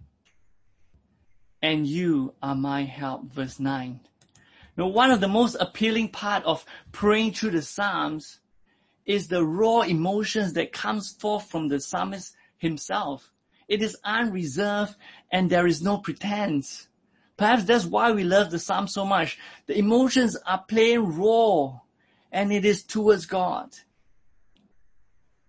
and 1.61 1.85
you 1.85 2.33
are 2.41 2.55
my 2.55 2.83
help. 2.83 3.31
Verse 3.31 3.59
9. 3.59 3.99
Now, 4.77 4.87
one 4.87 5.11
of 5.11 5.19
the 5.19 5.27
most 5.27 5.57
appealing 5.59 6.09
part 6.09 6.43
of 6.45 6.65
praying 6.91 7.33
through 7.33 7.51
the 7.51 7.61
Psalms 7.61 8.39
is 9.05 9.27
the 9.27 9.45
raw 9.45 9.81
emotions 9.81 10.53
that 10.53 10.71
comes 10.71 11.11
forth 11.11 11.49
from 11.49 11.67
the 11.67 11.79
psalmist 11.79 12.33
himself. 12.57 13.31
It 13.67 13.81
is 13.81 13.97
unreserved 14.03 14.95
and 15.31 15.49
there 15.49 15.67
is 15.67 15.81
no 15.81 15.97
pretense. 15.97 16.87
Perhaps 17.37 17.63
that's 17.63 17.85
why 17.85 18.11
we 18.11 18.23
love 18.23 18.51
the 18.51 18.59
Psalm 18.59 18.87
so 18.87 19.05
much. 19.05 19.39
The 19.67 19.77
emotions 19.77 20.37
are 20.45 20.63
playing 20.67 21.17
raw 21.17 21.79
and 22.31 22.51
it 22.51 22.65
is 22.65 22.83
towards 22.83 23.25
God. 23.25 23.75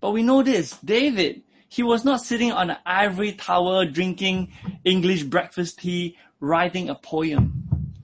But 0.01 0.11
we 0.11 0.23
know 0.23 0.42
this, 0.42 0.77
David, 0.85 1.42
he 1.68 1.83
was 1.83 2.05
not 2.05 2.21
sitting 2.21 2.53
on 2.53 2.71
an 2.71 2.77
ivory 2.85 3.33
tower 3.33 3.87
drinking 3.87 4.53
English 4.85 5.23
breakfast 5.23 5.79
tea, 5.79 6.18
writing 6.40 6.88
a 6.88 6.95
poem. 6.95 7.95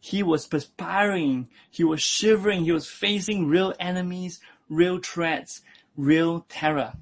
He 0.00 0.22
was 0.22 0.46
perspiring, 0.46 1.48
he 1.70 1.84
was 1.84 2.02
shivering, 2.02 2.64
he 2.64 2.72
was 2.72 2.88
facing 2.88 3.46
real 3.46 3.72
enemies, 3.80 4.40
real 4.68 4.98
threats, 4.98 5.62
real 5.96 6.44
terror. 6.48 6.92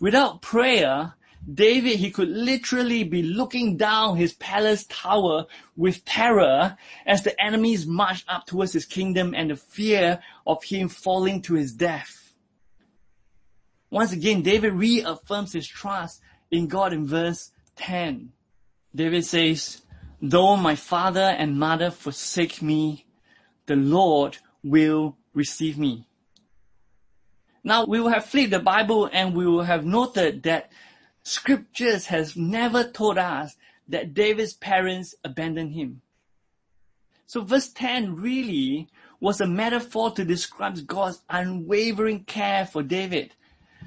Without 0.00 0.42
prayer, 0.42 1.14
David, 1.52 1.98
he 1.98 2.10
could 2.10 2.28
literally 2.28 3.04
be 3.04 3.22
looking 3.22 3.76
down 3.76 4.16
his 4.16 4.32
palace 4.34 4.84
tower 4.88 5.46
with 5.76 6.04
terror 6.04 6.76
as 7.06 7.22
the 7.22 7.40
enemies 7.40 7.86
marched 7.86 8.24
up 8.28 8.46
towards 8.46 8.72
his 8.72 8.84
kingdom 8.84 9.32
and 9.34 9.50
the 9.50 9.56
fear 9.56 10.20
of 10.46 10.64
him 10.64 10.88
falling 10.88 11.42
to 11.42 11.54
his 11.54 11.72
death. 11.72 12.34
Once 13.90 14.10
again, 14.12 14.42
David 14.42 14.72
reaffirms 14.72 15.52
his 15.52 15.68
trust 15.68 16.20
in 16.50 16.66
God 16.66 16.92
in 16.92 17.06
verse 17.06 17.52
10. 17.76 18.32
David 18.94 19.24
says, 19.24 19.82
though 20.20 20.56
my 20.56 20.74
father 20.74 21.20
and 21.20 21.58
mother 21.58 21.92
forsake 21.92 22.60
me, 22.60 23.06
the 23.66 23.76
Lord 23.76 24.38
will 24.64 25.16
receive 25.32 25.78
me. 25.78 26.08
Now 27.62 27.84
we 27.84 28.00
will 28.00 28.08
have 28.08 28.26
flipped 28.26 28.50
the 28.50 28.60
Bible 28.60 29.08
and 29.12 29.34
we 29.34 29.46
will 29.46 29.62
have 29.62 29.84
noted 29.84 30.44
that 30.44 30.70
scriptures 31.26 32.06
has 32.06 32.36
never 32.36 32.84
told 32.84 33.18
us 33.18 33.56
that 33.88 34.14
David's 34.14 34.54
parents 34.54 35.12
abandoned 35.24 35.72
him. 35.72 36.00
So 37.26 37.40
verse 37.40 37.68
10 37.68 38.14
really 38.14 38.88
was 39.18 39.40
a 39.40 39.46
metaphor 39.46 40.12
to 40.12 40.24
describe 40.24 40.86
God's 40.86 41.22
unwavering 41.28 42.24
care 42.24 42.64
for 42.64 42.84
David. 42.84 43.34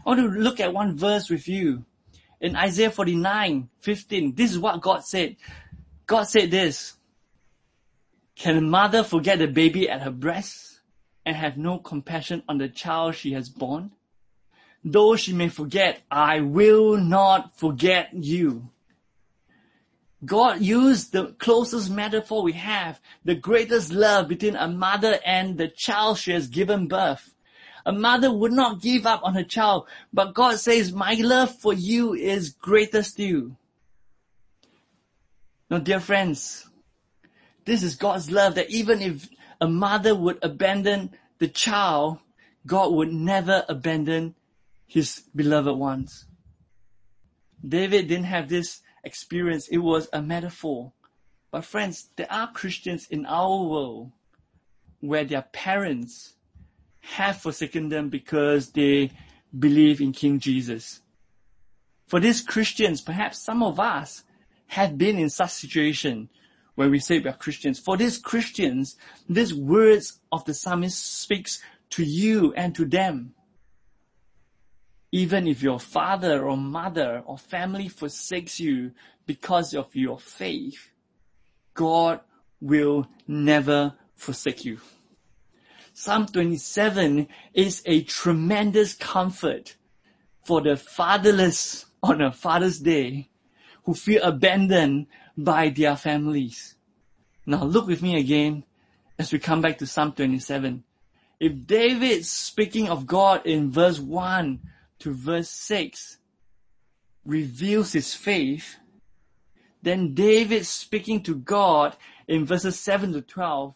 I 0.06 0.10
want 0.10 0.19
to 0.19 0.28
look 0.28 0.60
at 0.60 0.73
one 0.73 0.97
verse 0.97 1.30
with 1.30 1.47
you. 1.47 1.86
In 2.41 2.58
Isaiah 2.58 2.91
49, 2.91 3.69
15, 3.80 4.36
this 4.36 4.52
is 4.52 4.60
what 4.60 4.82
God 4.82 5.06
said. 5.06 5.38
God 6.08 6.23
said 6.23 6.52
this, 6.52 6.97
Can 8.36 8.58
a 8.58 8.62
mother 8.62 9.02
forget 9.02 9.39
the 9.39 9.47
baby 9.47 9.89
at 9.89 10.02
her 10.02 10.12
breast 10.12 10.82
and 11.25 11.38
have 11.38 11.58
no 11.58 11.78
compassion 11.78 12.43
on 12.49 12.58
the 12.58 12.67
child 12.67 13.15
she 13.15 13.32
has 13.32 13.47
born? 13.47 13.91
Though 14.84 15.15
she 15.15 15.34
may 15.34 15.50
forget, 15.50 16.02
I 16.10 16.39
will 16.39 16.98
not 16.98 17.58
forget 17.58 18.10
you. 18.13 18.70
God 20.26 20.62
used 20.62 21.12
the 21.12 21.28
closest 21.39 21.89
metaphor 21.89 22.44
we 22.44 22.54
have, 22.54 23.00
the 23.24 23.36
greatest 23.36 23.92
love 23.92 24.28
between 24.28 24.56
a 24.56 24.68
mother 24.68 25.20
and 25.26 25.58
the 25.58 25.70
child 25.70 26.18
she 26.18 26.32
has 26.32 26.48
given 26.48 26.88
birth. 26.88 27.34
A 27.86 27.94
mother 27.94 28.32
would 28.32 28.52
not 28.52 28.82
give 28.82 29.06
up 29.06 29.22
on 29.24 29.36
her 29.36 29.44
child, 29.44 29.88
but 30.12 30.34
God 30.34 30.60
says, 30.60 30.92
my 30.92 31.13
love 31.13 31.58
for 31.58 31.74
you 31.74 32.13
is 32.13 32.50
greater 32.50 33.02
still. 33.02 33.52
Now, 35.70 35.80
dear 35.80 36.00
friends, 36.00 36.70
this 37.65 37.84
is 37.84 37.96
God's 37.96 38.30
love 38.30 38.56
that 38.56 38.70
even 38.70 39.02
if 39.02 39.30
a 39.62 39.68
mother 39.68 40.15
would 40.15 40.39
abandon 40.42 41.12
the 41.38 41.48
child, 41.48 42.18
God 42.65 42.94
would 42.94 43.13
never 43.13 43.63
abandon 43.70 44.36
his 44.89 45.23
beloved 45.36 45.78
ones. 45.78 46.25
David 47.65 48.08
didn't 48.08 48.25
have 48.25 48.49
this 48.49 48.82
experience. 49.04 49.67
It 49.67 49.78
was 49.78 50.10
a 50.12 50.21
metaphor. 50.21 50.91
But 51.52 51.63
friends, 51.63 52.10
there 52.15 52.32
are 52.32 52.52
Christians 52.52 53.08
in 53.10 53.25
our 53.28 53.63
world 53.63 54.12
where 54.99 55.23
their 55.23 55.43
parents 55.43 56.34
have 57.02 57.38
forsaken 57.38 57.89
them 57.89 58.10
because 58.10 58.71
they 58.71 59.12
believe 59.58 60.02
in 60.02 60.12
King 60.12 60.39
Jesus. 60.39 61.02
For 62.08 62.19
these 62.19 62.41
Christians, 62.41 62.99
perhaps 62.99 63.38
some 63.38 63.62
of 63.62 63.80
us 63.80 64.23
have 64.67 64.97
been 64.97 65.19
in 65.19 65.30
such 65.30 65.52
situation 65.52 66.30
where 66.73 66.89
we 66.89 66.97
say 66.97 67.19
we 67.19 67.30
are 67.30 67.34
Christians. 67.34 67.78
For 67.78 67.95
these 67.95 68.17
Christians, 68.17 68.95
these 69.28 69.54
words 69.54 70.19
of 70.32 70.45
the 70.45 70.56
psalmist 70.56 71.21
speaks 71.21 71.62
to 71.91 72.04
you 72.04 72.54
and 72.54 72.73
to 72.75 72.86
them. 72.86 73.36
Even 75.12 75.48
if 75.48 75.63
your 75.63 75.80
father 75.80 76.45
or 76.45 76.56
mother 76.56 77.24
or 77.26 77.38
family 77.38 77.88
forsakes 77.88 78.60
you 78.60 78.91
because 79.26 79.74
of 79.74 79.95
your 79.95 80.19
faith, 80.19 80.91
God 81.74 82.19
will 82.62 83.08
never 83.28 83.93
forsake 84.15 84.65
you. 84.65 84.80
Psalm 85.93 86.28
27 86.28 87.28
is 87.54 87.82
a 87.86 88.04
tremendous 88.04 88.93
comfort 88.93 89.76
for 90.45 90.62
the 90.62 90.78
fatherless 90.78 91.86
on 92.02 92.22
a 92.22 92.32
Father's 92.32 92.80
Day 92.80 93.30
who 93.84 93.93
feel 93.93 94.22
abandoned 94.24 95.08
by 95.38 95.69
their 95.69 95.95
families. 95.95 96.76
Now 97.45 97.63
look 97.63 97.88
with 97.88 98.02
me 98.02 98.19
again 98.19 98.63
as 99.17 99.34
we 99.34 99.39
come 99.39 99.62
back 99.62 99.78
to 99.80 99.88
Psalm 99.88 100.12
27. 100.13 100.84
If 101.39 101.65
David 101.65 102.26
speaking 102.26 102.89
of 102.89 103.08
God 103.08 103.45
in 103.45 103.72
verse 103.72 104.00
1 104.00 104.60
to 104.99 105.13
verse 105.13 105.49
6 105.49 106.17
reveals 107.25 107.93
his 107.93 108.13
faith, 108.13 108.77
then 109.81 110.13
David 110.13 110.65
speaking 110.65 111.23
to 111.23 111.35
God 111.35 111.95
in 112.27 112.45
verses 112.45 112.79
7 112.79 113.13
to 113.13 113.21
12 113.21 113.73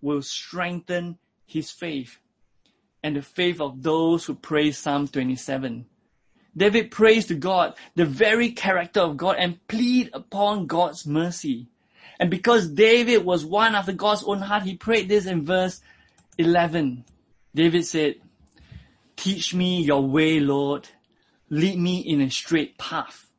will 0.00 0.22
strengthen 0.22 1.18
his 1.46 1.70
faith 1.70 2.18
and 3.02 3.16
the 3.16 3.22
faith 3.22 3.60
of 3.60 3.82
those 3.82 4.24
who 4.24 4.34
praise 4.34 4.78
Psalm 4.78 5.08
27. 5.08 5.86
David 6.56 6.90
prays 6.90 7.26
to 7.26 7.34
God, 7.34 7.74
the 7.94 8.04
very 8.04 8.50
character 8.50 9.00
of 9.00 9.16
God, 9.16 9.36
and 9.38 9.66
plead 9.68 10.10
upon 10.12 10.66
God's 10.66 11.06
mercy. 11.06 11.68
And 12.20 12.30
because 12.30 12.68
David 12.68 13.24
was 13.24 13.44
one 13.44 13.74
after 13.74 13.92
God's 13.92 14.22
own 14.22 14.40
heart, 14.40 14.62
he 14.62 14.76
prayed 14.76 15.08
this 15.08 15.26
in 15.26 15.44
verse 15.44 15.80
11. 16.38 17.04
David 17.54 17.86
said, 17.86 18.16
Teach 19.16 19.54
me 19.54 19.82
your 19.82 20.02
way, 20.02 20.40
Lord. 20.40 20.88
Lead 21.50 21.78
me 21.78 21.98
in 22.00 22.20
a 22.20 22.30
straight 22.30 22.78
path 22.78 23.30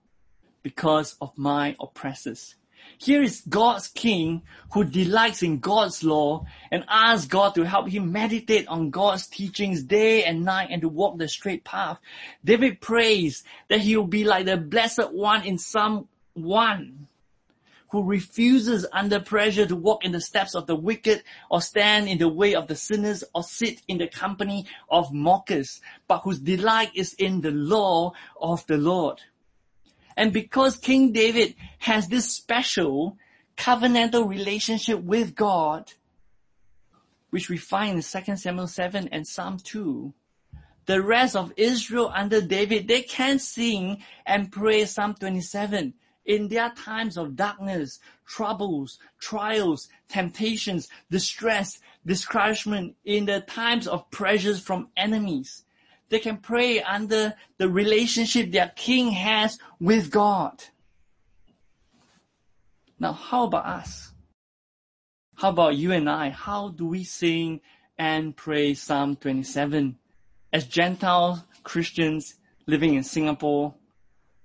because 0.61 1.15
of 1.19 1.37
my 1.37 1.75
oppressors. 1.79 2.55
Here 2.97 3.21
is 3.21 3.41
God's 3.41 3.87
king 3.87 4.43
who 4.73 4.83
delights 4.83 5.43
in 5.43 5.59
God's 5.59 6.03
law 6.03 6.45
and 6.71 6.85
asks 6.87 7.27
God 7.27 7.55
to 7.55 7.63
help 7.63 7.89
him 7.89 8.11
meditate 8.11 8.67
on 8.67 8.91
God's 8.91 9.27
teachings 9.27 9.83
day 9.83 10.23
and 10.23 10.45
night 10.45 10.69
and 10.71 10.81
to 10.81 10.89
walk 10.89 11.17
the 11.17 11.27
straight 11.27 11.63
path. 11.63 11.99
David 12.43 12.81
prays 12.81 13.43
that 13.69 13.81
he 13.81 13.97
will 13.97 14.07
be 14.07 14.23
like 14.23 14.45
the 14.45 14.57
blessed 14.57 15.11
one 15.11 15.45
in 15.45 15.57
Psalm 15.57 16.07
1 16.33 17.07
who 17.93 18.03
refuses 18.03 18.87
under 18.91 19.19
pressure 19.19 19.67
to 19.67 19.75
walk 19.75 20.03
in 20.03 20.11
the 20.11 20.19
steps 20.19 20.55
of 20.55 20.65
the 20.65 20.75
wicked 20.75 21.23
or 21.51 21.61
stand 21.61 22.07
in 22.07 22.17
the 22.17 22.27
way 22.27 22.55
of 22.55 22.65
the 22.65 22.75
sinners 22.75 23.23
or 23.35 23.43
sit 23.43 23.83
in 23.87 23.99
the 23.99 24.07
company 24.07 24.65
of 24.89 25.13
mockers, 25.13 25.79
but 26.07 26.21
whose 26.21 26.39
delight 26.39 26.89
is 26.95 27.13
in 27.13 27.41
the 27.41 27.51
law 27.51 28.11
of 28.41 28.65
the 28.65 28.77
Lord. 28.77 29.21
And 30.17 30.33
because 30.33 30.75
King 30.75 31.11
David 31.11 31.53
has 31.77 32.07
this 32.07 32.31
special 32.31 33.19
covenantal 33.57 34.27
relationship 34.27 34.99
with 34.99 35.35
God, 35.35 35.93
which 37.29 37.47
we 37.47 37.57
find 37.57 37.97
in 37.97 38.01
2 38.01 38.37
Samuel 38.37 38.65
7 38.65 39.09
and 39.11 39.27
Psalm 39.27 39.59
2, 39.63 40.11
the 40.87 40.99
rest 40.99 41.35
of 41.35 41.53
Israel 41.57 42.11
under 42.11 42.41
David, 42.41 42.87
they 42.87 43.03
can 43.03 43.37
sing 43.37 44.01
and 44.25 44.51
pray 44.51 44.85
Psalm 44.85 45.13
27 45.13 45.93
in 46.25 46.47
their 46.47 46.69
times 46.71 47.17
of 47.17 47.35
darkness, 47.35 47.99
troubles, 48.25 48.99
trials, 49.19 49.89
temptations, 50.07 50.87
distress, 51.09 51.79
discouragement, 52.05 52.95
in 53.05 53.25
the 53.25 53.41
times 53.41 53.87
of 53.87 54.09
pressures 54.11 54.59
from 54.59 54.89
enemies. 54.95 55.65
They 56.09 56.19
can 56.19 56.37
pray 56.37 56.81
under 56.81 57.33
the 57.57 57.69
relationship 57.69 58.51
their 58.51 58.71
king 58.75 59.11
has 59.11 59.57
with 59.79 60.11
God. 60.11 60.63
Now, 62.99 63.13
how 63.13 63.45
about 63.45 63.65
us? 63.65 64.11
How 65.35 65.49
about 65.49 65.75
you 65.75 65.91
and 65.91 66.09
I? 66.09 66.29
How 66.29 66.69
do 66.69 66.85
we 66.85 67.03
sing 67.03 67.61
and 67.97 68.35
pray 68.35 68.75
Psalm 68.75 69.15
27? 69.15 69.97
As 70.53 70.67
Gentile 70.67 71.45
Christians 71.63 72.35
living 72.67 72.93
in 72.93 73.03
Singapore, 73.03 73.73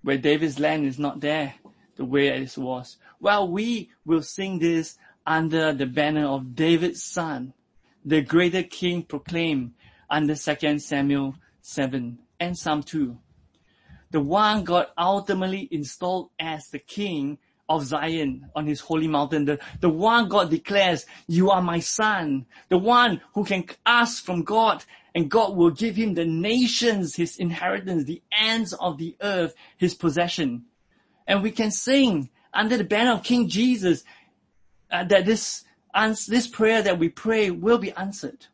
where 0.02 0.16
David's 0.16 0.58
land 0.58 0.86
is 0.86 0.98
not 0.98 1.20
there, 1.20 1.54
the 1.98 2.04
way 2.04 2.28
it 2.28 2.56
was. 2.56 2.96
Well, 3.20 3.50
we 3.50 3.90
will 4.06 4.22
sing 4.22 4.60
this 4.60 4.96
under 5.26 5.74
the 5.74 5.84
banner 5.84 6.26
of 6.26 6.54
David's 6.54 7.02
son, 7.02 7.52
the 8.04 8.22
greater 8.22 8.62
king 8.62 9.02
proclaimed 9.02 9.74
under 10.08 10.34
2 10.34 10.78
Samuel 10.78 11.34
7 11.60 12.18
and 12.40 12.56
Psalm 12.56 12.82
2. 12.82 13.18
The 14.10 14.20
one 14.20 14.64
God 14.64 14.86
ultimately 14.96 15.68
installed 15.70 16.30
as 16.40 16.68
the 16.68 16.78
king 16.78 17.36
of 17.68 17.84
Zion 17.84 18.48
on 18.54 18.66
his 18.66 18.80
holy 18.80 19.08
mountain. 19.08 19.44
The, 19.44 19.58
the 19.80 19.90
one 19.90 20.28
God 20.28 20.48
declares, 20.48 21.04
you 21.26 21.50
are 21.50 21.60
my 21.60 21.80
son. 21.80 22.46
The 22.70 22.78
one 22.78 23.20
who 23.34 23.44
can 23.44 23.64
ask 23.84 24.24
from 24.24 24.44
God 24.44 24.82
and 25.14 25.30
God 25.30 25.56
will 25.56 25.72
give 25.72 25.96
him 25.96 26.14
the 26.14 26.24
nations, 26.24 27.16
his 27.16 27.36
inheritance, 27.36 28.04
the 28.04 28.22
ends 28.32 28.72
of 28.72 28.96
the 28.96 29.16
earth, 29.20 29.54
his 29.76 29.94
possession 29.94 30.64
and 31.28 31.42
we 31.42 31.52
can 31.52 31.70
sing 31.70 32.30
under 32.52 32.76
the 32.78 32.82
banner 32.82 33.12
of 33.12 33.22
King 33.22 33.48
Jesus 33.48 34.02
uh, 34.90 35.04
that 35.04 35.26
this 35.26 35.64
this 36.26 36.46
prayer 36.46 36.82
that 36.82 36.98
we 36.98 37.08
pray 37.08 37.50
will 37.50 37.78
be 37.78 37.92
answered. 37.92 38.46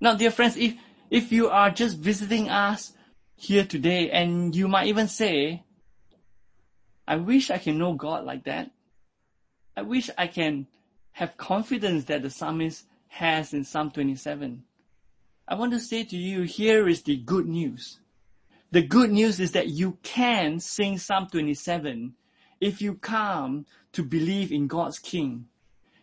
Now, 0.00 0.14
dear 0.14 0.30
friends, 0.30 0.56
if 0.56 0.74
if 1.10 1.32
you 1.32 1.48
are 1.48 1.70
just 1.70 1.98
visiting 1.98 2.48
us 2.48 2.92
here 3.34 3.64
today, 3.64 4.10
and 4.10 4.54
you 4.54 4.68
might 4.68 4.88
even 4.88 5.08
say, 5.08 5.64
"I 7.08 7.16
wish 7.16 7.50
I 7.50 7.58
can 7.58 7.78
know 7.78 7.94
God 7.94 8.24
like 8.24 8.44
that. 8.44 8.70
I 9.76 9.82
wish 9.82 10.10
I 10.18 10.26
can 10.26 10.66
have 11.12 11.36
confidence 11.36 12.04
that 12.04 12.22
the 12.22 12.30
psalmist 12.30 12.86
has 13.08 13.54
in 13.54 13.64
Psalm 13.64 13.90
27." 13.90 14.64
I 15.48 15.54
want 15.54 15.72
to 15.72 15.80
say 15.80 16.04
to 16.04 16.16
you, 16.16 16.42
here 16.42 16.88
is 16.88 17.02
the 17.02 17.16
good 17.16 17.46
news. 17.46 17.98
The 18.72 18.82
good 18.82 19.12
news 19.12 19.38
is 19.38 19.52
that 19.52 19.68
you 19.68 19.98
can 20.02 20.58
sing 20.58 20.96
Psalm 20.96 21.28
27 21.30 22.14
if 22.58 22.80
you 22.80 22.94
come 22.94 23.66
to 23.92 24.02
believe 24.02 24.50
in 24.50 24.66
God's 24.66 24.98
King. 24.98 25.46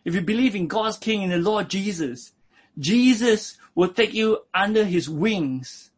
If 0.04 0.14
you 0.14 0.20
believe 0.20 0.54
in 0.54 0.68
God's 0.68 0.96
King, 0.96 1.22
in 1.22 1.30
the 1.30 1.38
Lord 1.38 1.68
Jesus, 1.68 2.32
Jesus 2.78 3.58
will 3.74 3.92
take 3.92 4.14
you 4.14 4.38
under 4.54 4.84
his 4.84 5.10
wings 5.10 5.90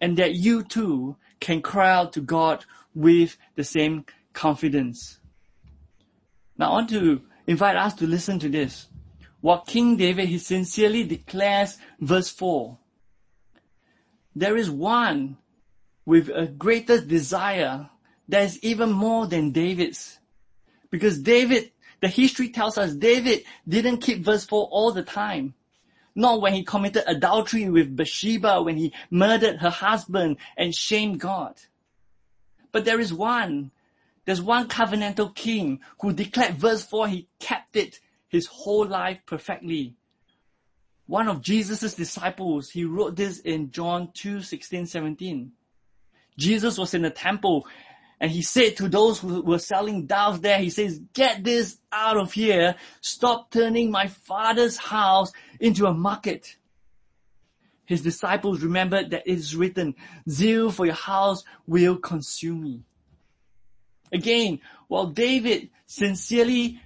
and 0.00 0.16
that 0.16 0.34
you 0.34 0.64
too 0.64 1.16
can 1.38 1.62
cry 1.62 1.90
out 1.90 2.12
to 2.14 2.20
God 2.20 2.64
with 2.96 3.36
the 3.54 3.62
same 3.62 4.04
confidence. 4.32 5.20
Now 6.56 6.70
I 6.70 6.72
want 6.72 6.90
to 6.90 7.22
invite 7.46 7.76
us 7.76 7.94
to 7.94 8.08
listen 8.08 8.40
to 8.40 8.48
this. 8.48 8.88
What 9.40 9.68
King 9.68 9.96
David, 9.96 10.28
he 10.28 10.38
sincerely 10.38 11.04
declares 11.04 11.78
verse 12.00 12.28
4. 12.28 12.76
There 14.34 14.56
is 14.56 14.68
one 14.68 15.36
with 16.08 16.30
a 16.30 16.46
greater 16.46 16.98
desire 16.98 17.86
that 18.30 18.42
is 18.42 18.58
even 18.64 18.90
more 18.90 19.26
than 19.26 19.50
David's. 19.50 20.18
Because 20.88 21.18
David, 21.18 21.70
the 22.00 22.08
history 22.08 22.48
tells 22.48 22.78
us 22.78 22.94
David 22.94 23.44
didn't 23.68 23.98
keep 23.98 24.24
verse 24.24 24.46
4 24.46 24.68
all 24.70 24.90
the 24.90 25.02
time. 25.02 25.52
Not 26.14 26.40
when 26.40 26.54
he 26.54 26.64
committed 26.64 27.04
adultery 27.06 27.68
with 27.68 27.94
Bathsheba, 27.94 28.62
when 28.62 28.78
he 28.78 28.94
murdered 29.10 29.58
her 29.58 29.68
husband 29.68 30.38
and 30.56 30.74
shamed 30.74 31.20
God. 31.20 31.56
But 32.72 32.86
there 32.86 33.00
is 33.00 33.12
one, 33.12 33.70
there's 34.24 34.40
one 34.40 34.66
covenantal 34.66 35.34
king 35.34 35.80
who 36.00 36.14
declared 36.14 36.54
verse 36.54 36.86
4, 36.86 37.08
he 37.08 37.28
kept 37.38 37.76
it 37.76 38.00
his 38.28 38.46
whole 38.46 38.86
life 38.86 39.18
perfectly. 39.26 39.94
One 41.06 41.28
of 41.28 41.42
Jesus' 41.42 41.92
disciples, 41.92 42.70
he 42.70 42.86
wrote 42.86 43.14
this 43.14 43.40
in 43.40 43.72
John 43.72 44.08
2, 44.14 44.40
16, 44.40 44.86
17. 44.86 45.52
Jesus 46.38 46.78
was 46.78 46.94
in 46.94 47.02
the 47.02 47.10
temple 47.10 47.66
and 48.20 48.30
he 48.30 48.42
said 48.42 48.76
to 48.76 48.88
those 48.88 49.18
who 49.18 49.42
were 49.42 49.58
selling 49.58 50.06
doves 50.06 50.40
there, 50.40 50.58
he 50.58 50.70
says, 50.70 51.00
get 51.12 51.44
this 51.44 51.78
out 51.92 52.16
of 52.16 52.32
here. 52.32 52.76
Stop 53.00 53.50
turning 53.50 53.90
my 53.90 54.06
father's 54.08 54.76
house 54.76 55.32
into 55.60 55.86
a 55.86 55.94
market. 55.94 56.56
His 57.84 58.02
disciples 58.02 58.60
remembered 58.60 59.10
that 59.10 59.26
it 59.26 59.32
is 59.32 59.54
written, 59.54 59.94
zeal 60.28 60.70
for 60.70 60.86
your 60.86 60.94
house 60.94 61.44
will 61.66 61.96
consume 61.96 62.62
me. 62.62 62.82
Again, 64.12 64.60
while 64.88 65.06
David 65.06 65.70
sincerely 65.86 66.80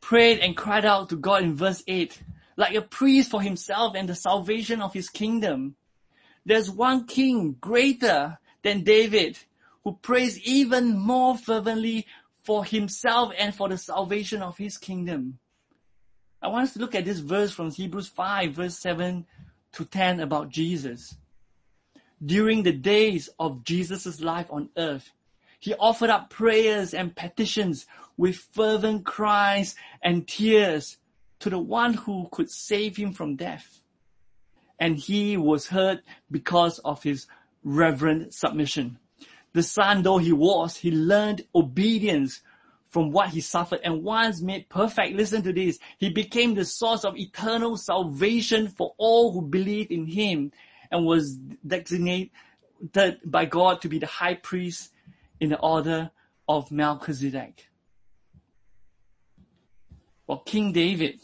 prayed 0.00 0.40
and 0.40 0.56
cried 0.56 0.84
out 0.84 1.10
to 1.10 1.16
God 1.16 1.42
in 1.42 1.56
verse 1.56 1.82
8, 1.86 2.20
like 2.56 2.74
a 2.74 2.82
priest 2.82 3.30
for 3.30 3.42
himself 3.42 3.94
and 3.96 4.08
the 4.08 4.14
salvation 4.14 4.80
of 4.80 4.92
his 4.92 5.08
kingdom, 5.08 5.76
there's 6.46 6.70
one 6.70 7.06
king 7.06 7.56
greater 7.60 8.38
than 8.62 8.84
David 8.84 9.36
who 9.82 9.98
prays 10.00 10.38
even 10.40 10.96
more 10.96 11.36
fervently 11.36 12.06
for 12.44 12.64
himself 12.64 13.32
and 13.36 13.52
for 13.52 13.68
the 13.68 13.76
salvation 13.76 14.42
of 14.42 14.56
his 14.56 14.78
kingdom. 14.78 15.38
I 16.40 16.48
want 16.48 16.68
us 16.68 16.74
to 16.74 16.78
look 16.78 16.94
at 16.94 17.04
this 17.04 17.18
verse 17.18 17.50
from 17.50 17.72
Hebrews 17.72 18.06
5 18.06 18.52
verse 18.52 18.78
7 18.78 19.26
to 19.72 19.84
10 19.84 20.20
about 20.20 20.48
Jesus. 20.48 21.16
During 22.24 22.62
the 22.62 22.72
days 22.72 23.28
of 23.40 23.64
Jesus' 23.64 24.20
life 24.20 24.46
on 24.48 24.70
earth, 24.76 25.10
he 25.58 25.74
offered 25.74 26.10
up 26.10 26.30
prayers 26.30 26.94
and 26.94 27.14
petitions 27.14 27.86
with 28.16 28.36
fervent 28.36 29.04
cries 29.04 29.74
and 30.00 30.28
tears 30.28 30.96
to 31.40 31.50
the 31.50 31.58
one 31.58 31.94
who 31.94 32.28
could 32.30 32.50
save 32.50 32.96
him 32.96 33.12
from 33.12 33.34
death 33.34 33.82
and 34.78 34.96
he 34.96 35.36
was 35.36 35.68
heard 35.68 36.02
because 36.30 36.78
of 36.80 37.02
his 37.02 37.26
reverent 37.64 38.34
submission. 38.34 38.98
The 39.52 39.62
son 39.62 40.02
though 40.02 40.18
he 40.18 40.32
was, 40.32 40.76
he 40.76 40.90
learned 40.90 41.46
obedience 41.54 42.42
from 42.88 43.10
what 43.10 43.30
he 43.30 43.40
suffered 43.40 43.80
and 43.84 44.02
once 44.02 44.40
made 44.40 44.68
perfect, 44.68 45.16
listen 45.16 45.42
to 45.42 45.52
this, 45.52 45.78
he 45.98 46.10
became 46.10 46.54
the 46.54 46.64
source 46.64 47.04
of 47.04 47.16
eternal 47.16 47.76
salvation 47.76 48.68
for 48.68 48.94
all 48.96 49.32
who 49.32 49.42
believe 49.42 49.90
in 49.90 50.06
him 50.06 50.52
and 50.90 51.04
was 51.04 51.36
designated 51.66 52.30
by 53.24 53.44
God 53.44 53.80
to 53.82 53.88
be 53.88 53.98
the 53.98 54.06
high 54.06 54.34
priest 54.34 54.92
in 55.40 55.50
the 55.50 55.58
order 55.58 56.10
of 56.48 56.70
Melchizedek. 56.70 57.66
While 60.26 60.38
King 60.40 60.72
David, 60.72 61.20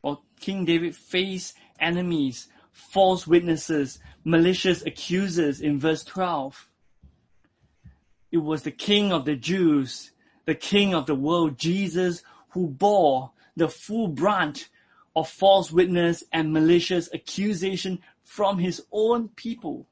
while 0.00 0.24
King 0.40 0.64
David 0.64 0.94
faced 0.94 1.56
enemies, 1.80 2.48
false 2.72 3.26
witnesses, 3.26 3.98
malicious 4.24 4.84
accusers 4.84 5.60
in 5.60 5.78
verse 5.78 6.04
12. 6.04 6.68
It 8.32 8.38
was 8.38 8.62
the 8.62 8.70
King 8.70 9.12
of 9.12 9.24
the 9.24 9.36
Jews, 9.36 10.12
the 10.44 10.54
King 10.54 10.94
of 10.94 11.06
the 11.06 11.14
world, 11.14 11.58
Jesus, 11.58 12.22
who 12.50 12.68
bore 12.68 13.32
the 13.56 13.68
full 13.68 14.08
brunt 14.08 14.68
of 15.14 15.28
false 15.28 15.72
witness 15.72 16.22
and 16.32 16.52
malicious 16.52 17.08
accusation 17.14 18.00
from 18.22 18.58
his 18.58 18.84
own 18.92 19.28
people, 19.28 19.88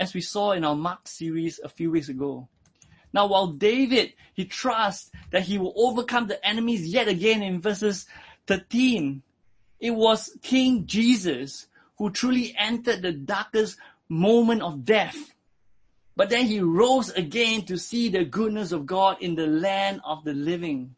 as 0.00 0.14
we 0.14 0.20
saw 0.20 0.52
in 0.52 0.64
our 0.64 0.74
Mark 0.74 1.06
series 1.06 1.60
a 1.62 1.68
few 1.68 1.90
weeks 1.90 2.08
ago. 2.08 2.48
Now, 3.12 3.26
while 3.26 3.48
David, 3.48 4.14
he 4.34 4.44
trusts 4.44 5.10
that 5.30 5.42
he 5.42 5.58
will 5.58 5.72
overcome 5.76 6.26
the 6.26 6.44
enemies 6.46 6.86
yet 6.86 7.08
again 7.08 7.42
in 7.42 7.60
verses 7.60 8.06
13, 8.46 9.22
it 9.80 9.90
was 9.90 10.36
King 10.42 10.86
Jesus 10.86 11.66
who 11.96 12.10
truly 12.10 12.54
entered 12.56 13.02
the 13.02 13.12
darkest 13.12 13.76
moment 14.08 14.62
of 14.62 14.84
death. 14.84 15.34
But 16.16 16.30
then 16.30 16.46
he 16.46 16.60
rose 16.60 17.10
again 17.10 17.64
to 17.66 17.78
see 17.78 18.08
the 18.08 18.24
goodness 18.24 18.72
of 18.72 18.86
God 18.86 19.18
in 19.20 19.36
the 19.36 19.46
land 19.46 20.00
of 20.04 20.24
the 20.24 20.32
living, 20.32 20.96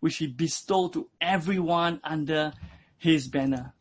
which 0.00 0.16
he 0.16 0.26
bestowed 0.26 0.92
to 0.94 1.08
everyone 1.20 2.00
under 2.04 2.52
his 2.98 3.28
banner. 3.28 3.72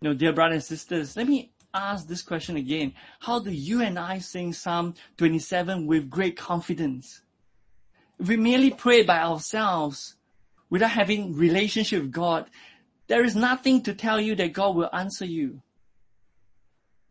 You 0.00 0.10
know, 0.10 0.14
dear 0.14 0.32
brothers 0.32 0.54
and 0.54 0.78
sisters, 0.78 1.16
let 1.16 1.26
me 1.26 1.52
ask 1.74 2.06
this 2.06 2.22
question 2.22 2.56
again. 2.56 2.94
How 3.18 3.40
do 3.40 3.50
you 3.50 3.82
and 3.82 3.98
I 3.98 4.18
sing 4.18 4.52
Psalm 4.52 4.94
27 5.16 5.86
with 5.86 6.08
great 6.08 6.36
confidence? 6.36 7.22
If 8.20 8.28
we 8.28 8.36
merely 8.36 8.70
pray 8.70 9.02
by 9.02 9.18
ourselves 9.18 10.14
without 10.70 10.90
having 10.90 11.34
relationship 11.34 12.02
with 12.02 12.12
God, 12.12 12.50
there 13.06 13.24
is 13.24 13.34
nothing 13.34 13.82
to 13.82 13.94
tell 13.94 14.20
you 14.20 14.34
that 14.36 14.52
God 14.52 14.76
will 14.76 14.90
answer 14.92 15.24
you. 15.24 15.62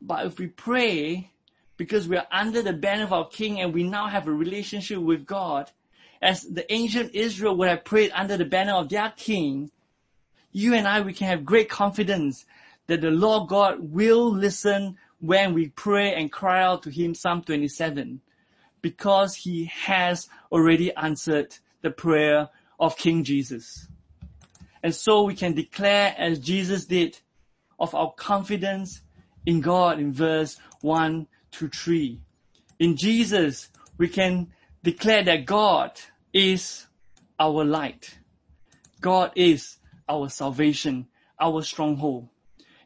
But 0.02 0.26
if 0.26 0.38
we 0.38 0.48
pray 0.48 1.32
because 1.76 2.08
we 2.08 2.18
are 2.18 2.28
under 2.32 2.62
the 2.62 2.74
banner 2.74 3.04
of 3.04 3.14
our 3.14 3.28
King 3.28 3.60
and 3.62 3.74
we 3.74 3.84
now 3.84 4.08
have 4.08 4.28
a 4.28 4.32
relationship 4.32 5.00
with 5.00 5.26
God, 5.26 5.72
as 6.22 6.44
the 6.44 6.72
ancient 6.74 7.14
Israel 7.14 7.56
would 7.58 7.70
have 7.70 7.86
prayed 7.86 8.12
under 8.14 8.38
the 8.38 8.46
banner 8.46 8.74
of 8.74 8.90
their 8.90 9.14
King, 9.16 9.72
you 10.52 10.74
and 10.74 10.88
I, 10.88 11.02
we 11.02 11.14
can 11.14 11.28
have 11.28 11.46
great 11.46 11.70
confidence 11.70 12.46
that 12.88 13.02
the 13.02 13.12
Lord 13.12 13.50
God 13.50 13.80
will 13.80 14.34
listen 14.34 14.98
when 15.20 15.54
we 15.54 15.70
pray 15.70 16.14
and 16.14 16.32
cry 16.32 16.64
out 16.64 16.84
to 16.84 16.90
Him, 16.90 17.14
Psalm 17.14 17.44
27, 17.44 18.22
because 18.82 19.36
He 19.36 19.66
has 19.66 20.30
already 20.52 20.94
answered 20.96 21.56
the 21.82 21.92
prayer 21.92 22.50
of 22.80 22.98
King 22.98 23.24
Jesus. 23.24 23.88
And 24.84 24.94
so 24.94 25.24
we 25.24 25.36
can 25.36 25.54
declare 25.54 26.16
as 26.18 26.40
Jesus 26.40 26.86
did 26.86 27.18
of 27.80 27.94
our 27.96 28.12
confidence 28.14 29.02
in 29.46 29.62
God 29.62 30.00
in 30.00 30.14
verse 30.14 30.58
1 30.82 31.28
to 31.52 31.68
3. 31.68 32.20
In 32.80 32.96
Jesus, 32.96 33.70
we 33.98 34.08
can 34.08 34.54
declare 34.84 35.24
that 35.24 35.46
God 35.46 36.00
is 36.34 36.86
our 37.40 37.64
light. 37.64 38.18
God 39.02 39.32
is 39.36 39.78
our 40.08 40.30
salvation, 40.30 41.08
our 41.40 41.62
stronghold. 41.62 42.30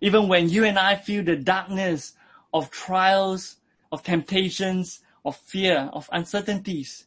Even 0.02 0.28
when 0.28 0.50
you 0.50 0.64
and 0.66 0.80
I 0.80 0.96
feel 0.96 1.24
the 1.24 1.36
darkness 1.36 2.14
of 2.54 2.72
trials, 2.72 3.58
of 3.92 4.04
temptations, 4.04 5.02
of 5.24 5.36
fear, 5.38 5.90
of 5.94 6.10
uncertainties, 6.12 7.06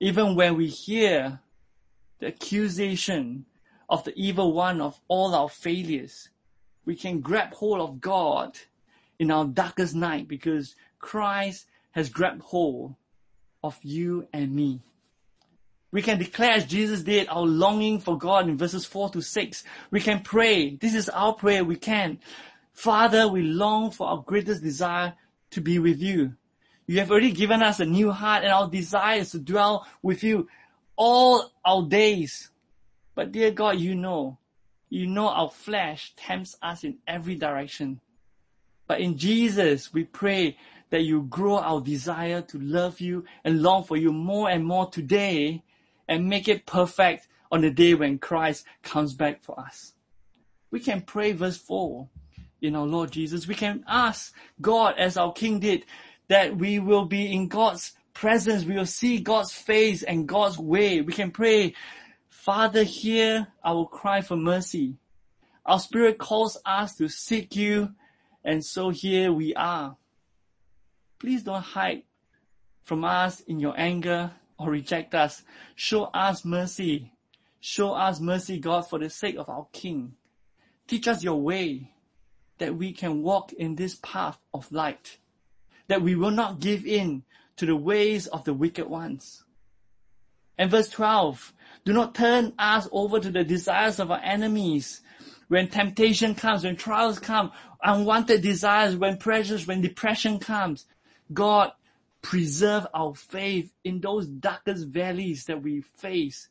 even 0.00 0.34
when 0.34 0.56
we 0.56 0.66
hear 0.66 1.40
the 2.22 2.28
accusation 2.28 3.44
of 3.88 4.04
the 4.04 4.12
evil 4.14 4.52
one 4.52 4.80
of 4.80 4.98
all 5.08 5.34
our 5.34 5.48
failures, 5.48 6.28
we 6.84 6.94
can 6.94 7.20
grab 7.20 7.52
hold 7.52 7.80
of 7.80 8.00
God 8.00 8.56
in 9.18 9.32
our 9.32 9.44
darkest 9.44 9.96
night 9.96 10.28
because 10.28 10.76
Christ 11.00 11.66
has 11.90 12.10
grabbed 12.10 12.42
hold 12.42 12.94
of 13.64 13.76
you 13.82 14.28
and 14.32 14.54
me. 14.54 14.82
We 15.90 16.00
can 16.00 16.18
declare 16.18 16.52
as 16.52 16.64
Jesus 16.64 17.02
did 17.02 17.26
our 17.28 17.42
longing 17.42 17.98
for 17.98 18.16
God 18.16 18.48
in 18.48 18.56
verses 18.56 18.84
4 18.84 19.10
to 19.10 19.20
6. 19.20 19.64
We 19.90 20.00
can 20.00 20.20
pray. 20.20 20.76
This 20.76 20.94
is 20.94 21.08
our 21.08 21.34
prayer. 21.34 21.64
We 21.64 21.74
can. 21.74 22.20
Father, 22.72 23.26
we 23.26 23.42
long 23.42 23.90
for 23.90 24.06
our 24.06 24.22
greatest 24.22 24.62
desire 24.62 25.14
to 25.50 25.60
be 25.60 25.80
with 25.80 26.00
you. 26.00 26.34
You 26.86 27.00
have 27.00 27.10
already 27.10 27.32
given 27.32 27.62
us 27.62 27.80
a 27.80 27.84
new 27.84 28.12
heart 28.12 28.44
and 28.44 28.52
our 28.52 28.70
desire 28.70 29.18
is 29.18 29.32
to 29.32 29.40
dwell 29.40 29.86
with 30.02 30.22
you 30.22 30.48
all 30.96 31.50
our 31.64 31.82
days. 31.82 32.50
But 33.14 33.32
dear 33.32 33.50
God, 33.50 33.78
you 33.78 33.94
know, 33.94 34.38
you 34.88 35.06
know 35.06 35.28
our 35.28 35.50
flesh 35.50 36.12
tempts 36.16 36.56
us 36.62 36.84
in 36.84 36.98
every 37.06 37.34
direction. 37.34 38.00
But 38.86 39.00
in 39.00 39.16
Jesus, 39.16 39.92
we 39.92 40.04
pray 40.04 40.56
that 40.90 41.02
you 41.02 41.22
grow 41.22 41.56
our 41.56 41.80
desire 41.80 42.42
to 42.42 42.58
love 42.58 43.00
you 43.00 43.24
and 43.44 43.62
long 43.62 43.84
for 43.84 43.96
you 43.96 44.12
more 44.12 44.50
and 44.50 44.64
more 44.64 44.90
today 44.90 45.62
and 46.08 46.28
make 46.28 46.48
it 46.48 46.66
perfect 46.66 47.28
on 47.50 47.62
the 47.62 47.70
day 47.70 47.94
when 47.94 48.18
Christ 48.18 48.66
comes 48.82 49.14
back 49.14 49.42
for 49.42 49.58
us. 49.58 49.94
We 50.70 50.80
can 50.80 51.00
pray 51.00 51.32
verse 51.32 51.56
4 51.56 52.08
in 52.60 52.76
our 52.76 52.86
Lord 52.86 53.10
Jesus. 53.10 53.46
We 53.46 53.54
can 53.54 53.84
ask 53.86 54.34
God 54.60 54.96
as 54.98 55.16
our 55.16 55.32
King 55.32 55.60
did 55.60 55.84
that 56.28 56.56
we 56.56 56.78
will 56.78 57.04
be 57.04 57.32
in 57.32 57.48
God's 57.48 57.92
presence. 58.14 58.64
We 58.64 58.76
will 58.76 58.86
see 58.86 59.18
God's 59.18 59.52
face 59.52 60.02
and 60.02 60.28
God's 60.28 60.58
way. 60.58 61.00
We 61.00 61.12
can 61.12 61.30
pray, 61.30 61.74
Father, 62.28 62.82
hear 62.82 63.48
our 63.64 63.86
cry 63.86 64.20
for 64.20 64.36
mercy. 64.36 64.96
Our 65.64 65.78
spirit 65.78 66.18
calls 66.18 66.58
us 66.64 66.96
to 66.96 67.08
seek 67.08 67.54
you 67.56 67.94
and 68.44 68.64
so 68.64 68.90
here 68.90 69.32
we 69.32 69.54
are. 69.54 69.96
Please 71.18 71.42
don't 71.42 71.62
hide 71.62 72.02
from 72.82 73.04
us 73.04 73.40
in 73.40 73.60
your 73.60 73.78
anger 73.78 74.32
or 74.58 74.70
reject 74.70 75.14
us. 75.14 75.42
Show 75.76 76.04
us 76.04 76.44
mercy. 76.44 77.12
Show 77.60 77.92
us 77.92 78.20
mercy, 78.20 78.58
God, 78.58 78.88
for 78.88 78.98
the 78.98 79.08
sake 79.08 79.36
of 79.36 79.48
our 79.48 79.66
King. 79.72 80.14
Teach 80.88 81.06
us 81.06 81.22
your 81.22 81.40
way 81.40 81.92
that 82.58 82.76
we 82.76 82.92
can 82.92 83.22
walk 83.22 83.52
in 83.52 83.76
this 83.76 83.98
path 84.02 84.38
of 84.52 84.70
light, 84.72 85.18
that 85.86 86.02
we 86.02 86.16
will 86.16 86.32
not 86.32 86.58
give 86.58 86.84
in 86.84 87.22
to 87.62 87.66
the 87.66 87.76
ways 87.76 88.26
of 88.26 88.42
the 88.42 88.52
wicked 88.52 88.88
ones. 88.88 89.44
And 90.58 90.68
verse 90.68 90.88
12, 90.88 91.52
do 91.84 91.92
not 91.92 92.12
turn 92.12 92.54
us 92.58 92.88
over 92.90 93.20
to 93.20 93.30
the 93.30 93.44
desires 93.44 94.00
of 94.00 94.10
our 94.10 94.18
enemies. 94.18 95.00
When 95.46 95.68
temptation 95.68 96.34
comes, 96.34 96.64
when 96.64 96.74
trials 96.74 97.20
come, 97.20 97.52
unwanted 97.80 98.42
desires, 98.42 98.96
when 98.96 99.16
pressures, 99.16 99.64
when 99.64 99.80
depression 99.80 100.40
comes, 100.40 100.86
God 101.32 101.70
preserve 102.20 102.88
our 102.92 103.14
faith 103.14 103.72
in 103.84 104.00
those 104.00 104.26
darkest 104.26 104.88
valleys 104.88 105.44
that 105.44 105.62
we 105.62 105.82
face 105.82 106.48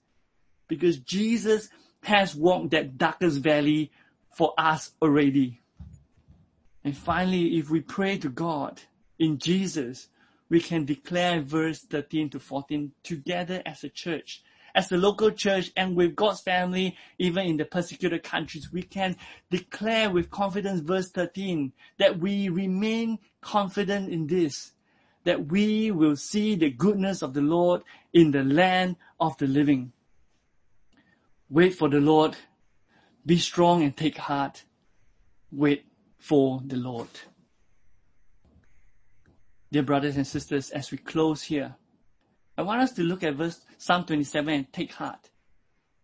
because 0.70 0.98
Jesus 1.00 1.68
has 2.04 2.34
walked 2.34 2.72
that 2.72 2.98
darkest 2.98 3.40
valley 3.40 3.92
for 4.30 4.54
us 4.58 4.92
already. 5.02 5.60
And 6.86 6.96
finally, 6.96 7.58
if 7.58 7.70
we 7.70 7.82
pray 7.82 8.18
to 8.20 8.30
God 8.30 8.80
in 9.20 9.40
Jesus, 9.40 10.08
we 10.52 10.60
can 10.60 10.84
declare 10.84 11.40
verse 11.42 11.80
13 11.80 12.30
to 12.30 12.38
14 12.38 12.92
together 13.04 13.64
as 13.66 13.86
a 13.86 13.90
church, 13.90 14.44
as 14.76 14.90
the 14.90 14.98
local 14.98 15.32
church 15.32 15.72
and 15.78 15.96
with 15.96 16.14
God's 16.14 16.42
family, 16.42 16.98
even 17.18 17.48
in 17.48 17.56
the 17.56 17.64
persecuted 17.64 18.22
countries, 18.24 18.70
we 18.70 18.84
can 18.84 19.16
declare 19.50 20.10
with 20.10 20.30
confidence 20.30 20.82
verse 20.82 21.10
13 21.10 21.72
that 22.00 22.20
we 22.20 22.50
remain 22.50 23.18
confident 23.40 24.12
in 24.12 24.28
this, 24.28 24.74
that 25.24 25.48
we 25.48 25.90
will 25.90 26.18
see 26.18 26.56
the 26.56 26.70
goodness 26.70 27.22
of 27.22 27.34
the 27.34 27.42
Lord 27.42 27.82
in 28.12 28.32
the 28.32 28.44
land 28.44 28.98
of 29.22 29.38
the 29.38 29.48
living. 29.48 29.94
Wait 31.50 31.76
for 31.76 31.88
the 31.88 32.02
Lord. 32.02 32.36
Be 33.26 33.38
strong 33.38 33.84
and 33.84 33.96
take 33.96 34.18
heart. 34.18 34.66
Wait 35.50 35.86
for 36.18 36.62
the 36.66 36.76
Lord. 36.76 37.08
Dear 39.72 39.84
brothers 39.84 40.18
and 40.18 40.28
sisters, 40.28 40.70
as 40.72 40.92
we 40.92 40.98
close 40.98 41.44
here, 41.44 41.76
I 42.58 42.62
want 42.64 42.82
us 42.82 42.92
to 42.94 43.04
look 43.04 43.24
at 43.24 43.36
verse 43.36 43.62
Psalm 43.78 44.04
27 44.04 44.54
and 44.54 44.74
take 44.74 44.92
heart. 44.92 45.30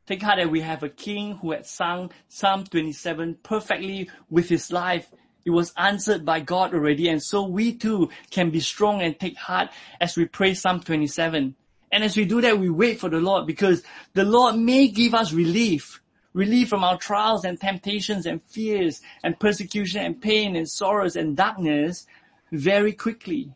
Take 0.05 0.21
heart 0.21 0.39
that 0.39 0.49
we 0.49 0.61
have 0.61 0.83
a 0.83 0.89
king 0.89 1.35
who 1.37 1.51
had 1.51 1.65
sung 1.65 2.11
Psalm 2.29 2.63
27 2.63 3.39
perfectly 3.43 4.09
with 4.29 4.47
his 4.47 4.71
life 4.71 5.09
it 5.47 5.51
was 5.51 5.71
answered 5.77 6.25
by 6.25 6.41
God 6.41 6.73
already. 6.73 7.07
And 7.07 7.23
so 7.23 7.47
we 7.47 7.73
too 7.73 8.09
can 8.31 8.49
be 8.49 8.59
strong 8.59 9.01
and 9.01 9.17
take 9.17 9.37
heart 9.37 9.69
as 10.01 10.17
we 10.17 10.25
pray 10.25 10.53
Psalm 10.53 10.81
27. 10.81 11.55
And 11.89 12.03
as 12.03 12.17
we 12.17 12.25
do 12.25 12.41
that, 12.41 12.59
we 12.59 12.69
wait 12.69 12.99
for 12.99 13.09
the 13.09 13.21
Lord 13.21 13.47
because 13.47 13.81
the 14.13 14.25
Lord 14.25 14.57
may 14.57 14.89
give 14.89 15.13
us 15.13 15.31
relief. 15.31 16.01
Relief 16.33 16.67
from 16.67 16.83
our 16.83 16.97
trials 16.97 17.45
and 17.45 17.57
temptations 17.57 18.25
and 18.25 18.43
fears 18.43 19.01
and 19.23 19.39
persecution 19.39 20.01
and 20.01 20.21
pain 20.21 20.57
and 20.57 20.69
sorrows 20.69 21.15
and 21.15 21.37
darkness 21.37 22.05
very 22.51 22.93
quickly. 22.93 23.53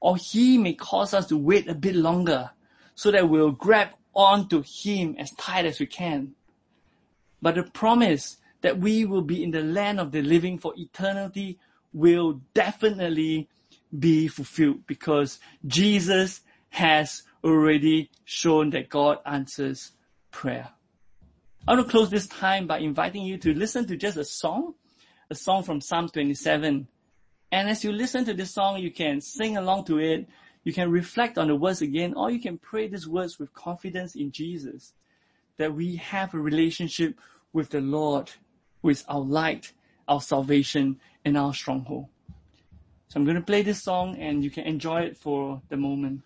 Or 0.00 0.16
He 0.16 0.58
may 0.58 0.74
cause 0.74 1.14
us 1.14 1.26
to 1.26 1.36
wait 1.36 1.68
a 1.68 1.74
bit 1.74 1.94
longer 1.94 2.50
so 2.94 3.10
that 3.10 3.28
we'll 3.28 3.52
grab 3.52 3.88
on 4.14 4.48
to 4.48 4.62
Him 4.66 5.16
as 5.18 5.32
tight 5.32 5.66
as 5.66 5.80
we 5.80 5.86
can. 5.86 6.34
But 7.40 7.56
the 7.56 7.64
promise 7.64 8.38
that 8.60 8.78
we 8.78 9.04
will 9.04 9.22
be 9.22 9.42
in 9.42 9.50
the 9.50 9.62
land 9.62 10.00
of 10.00 10.12
the 10.12 10.22
living 10.22 10.58
for 10.58 10.72
eternity 10.76 11.58
will 11.92 12.40
definitely 12.54 13.48
be 13.96 14.28
fulfilled 14.28 14.86
because 14.86 15.38
Jesus 15.66 16.40
has 16.70 17.22
already 17.44 18.10
shown 18.24 18.70
that 18.70 18.88
God 18.88 19.18
answers 19.26 19.92
prayer. 20.30 20.70
I 21.68 21.74
want 21.74 21.86
to 21.86 21.90
close 21.90 22.10
this 22.10 22.26
time 22.26 22.66
by 22.66 22.78
inviting 22.78 23.24
you 23.24 23.38
to 23.38 23.54
listen 23.54 23.86
to 23.86 23.96
just 23.96 24.16
a 24.16 24.24
song 24.24 24.74
a 25.30 25.34
song 25.34 25.62
from 25.62 25.80
Psalm 25.80 26.08
27. 26.08 26.86
And 27.54 27.70
as 27.70 27.84
you 27.84 27.92
listen 27.92 28.24
to 28.24 28.34
this 28.34 28.50
song, 28.50 28.78
you 28.78 28.90
can 28.90 29.20
sing 29.20 29.56
along 29.56 29.84
to 29.84 30.00
it, 30.00 30.26
you 30.64 30.72
can 30.72 30.90
reflect 30.90 31.38
on 31.38 31.46
the 31.46 31.54
words 31.54 31.82
again, 31.82 32.12
or 32.14 32.28
you 32.28 32.40
can 32.40 32.58
pray 32.58 32.88
these 32.88 33.06
words 33.06 33.38
with 33.38 33.54
confidence 33.54 34.16
in 34.16 34.32
Jesus. 34.32 34.92
That 35.58 35.72
we 35.72 35.94
have 35.94 36.34
a 36.34 36.38
relationship 36.40 37.16
with 37.52 37.70
the 37.70 37.80
Lord, 37.80 38.32
who 38.82 38.88
is 38.88 39.04
our 39.06 39.20
light, 39.20 39.72
our 40.08 40.20
salvation, 40.20 40.98
and 41.24 41.38
our 41.38 41.54
stronghold. 41.54 42.08
So 43.06 43.20
I'm 43.20 43.24
going 43.24 43.36
to 43.36 43.40
play 43.40 43.62
this 43.62 43.80
song 43.80 44.16
and 44.18 44.42
you 44.42 44.50
can 44.50 44.64
enjoy 44.64 45.02
it 45.02 45.16
for 45.16 45.62
the 45.68 45.76
moment. 45.76 46.22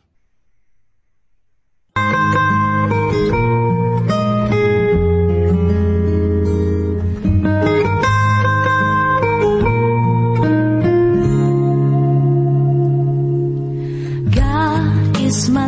Thanks 15.28 15.67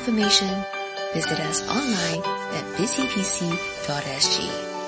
information, 0.00 0.48
visit 1.12 1.38
us 1.40 1.60
online 1.68 2.22
at 2.56 2.64
busypc.sg. 2.76 4.79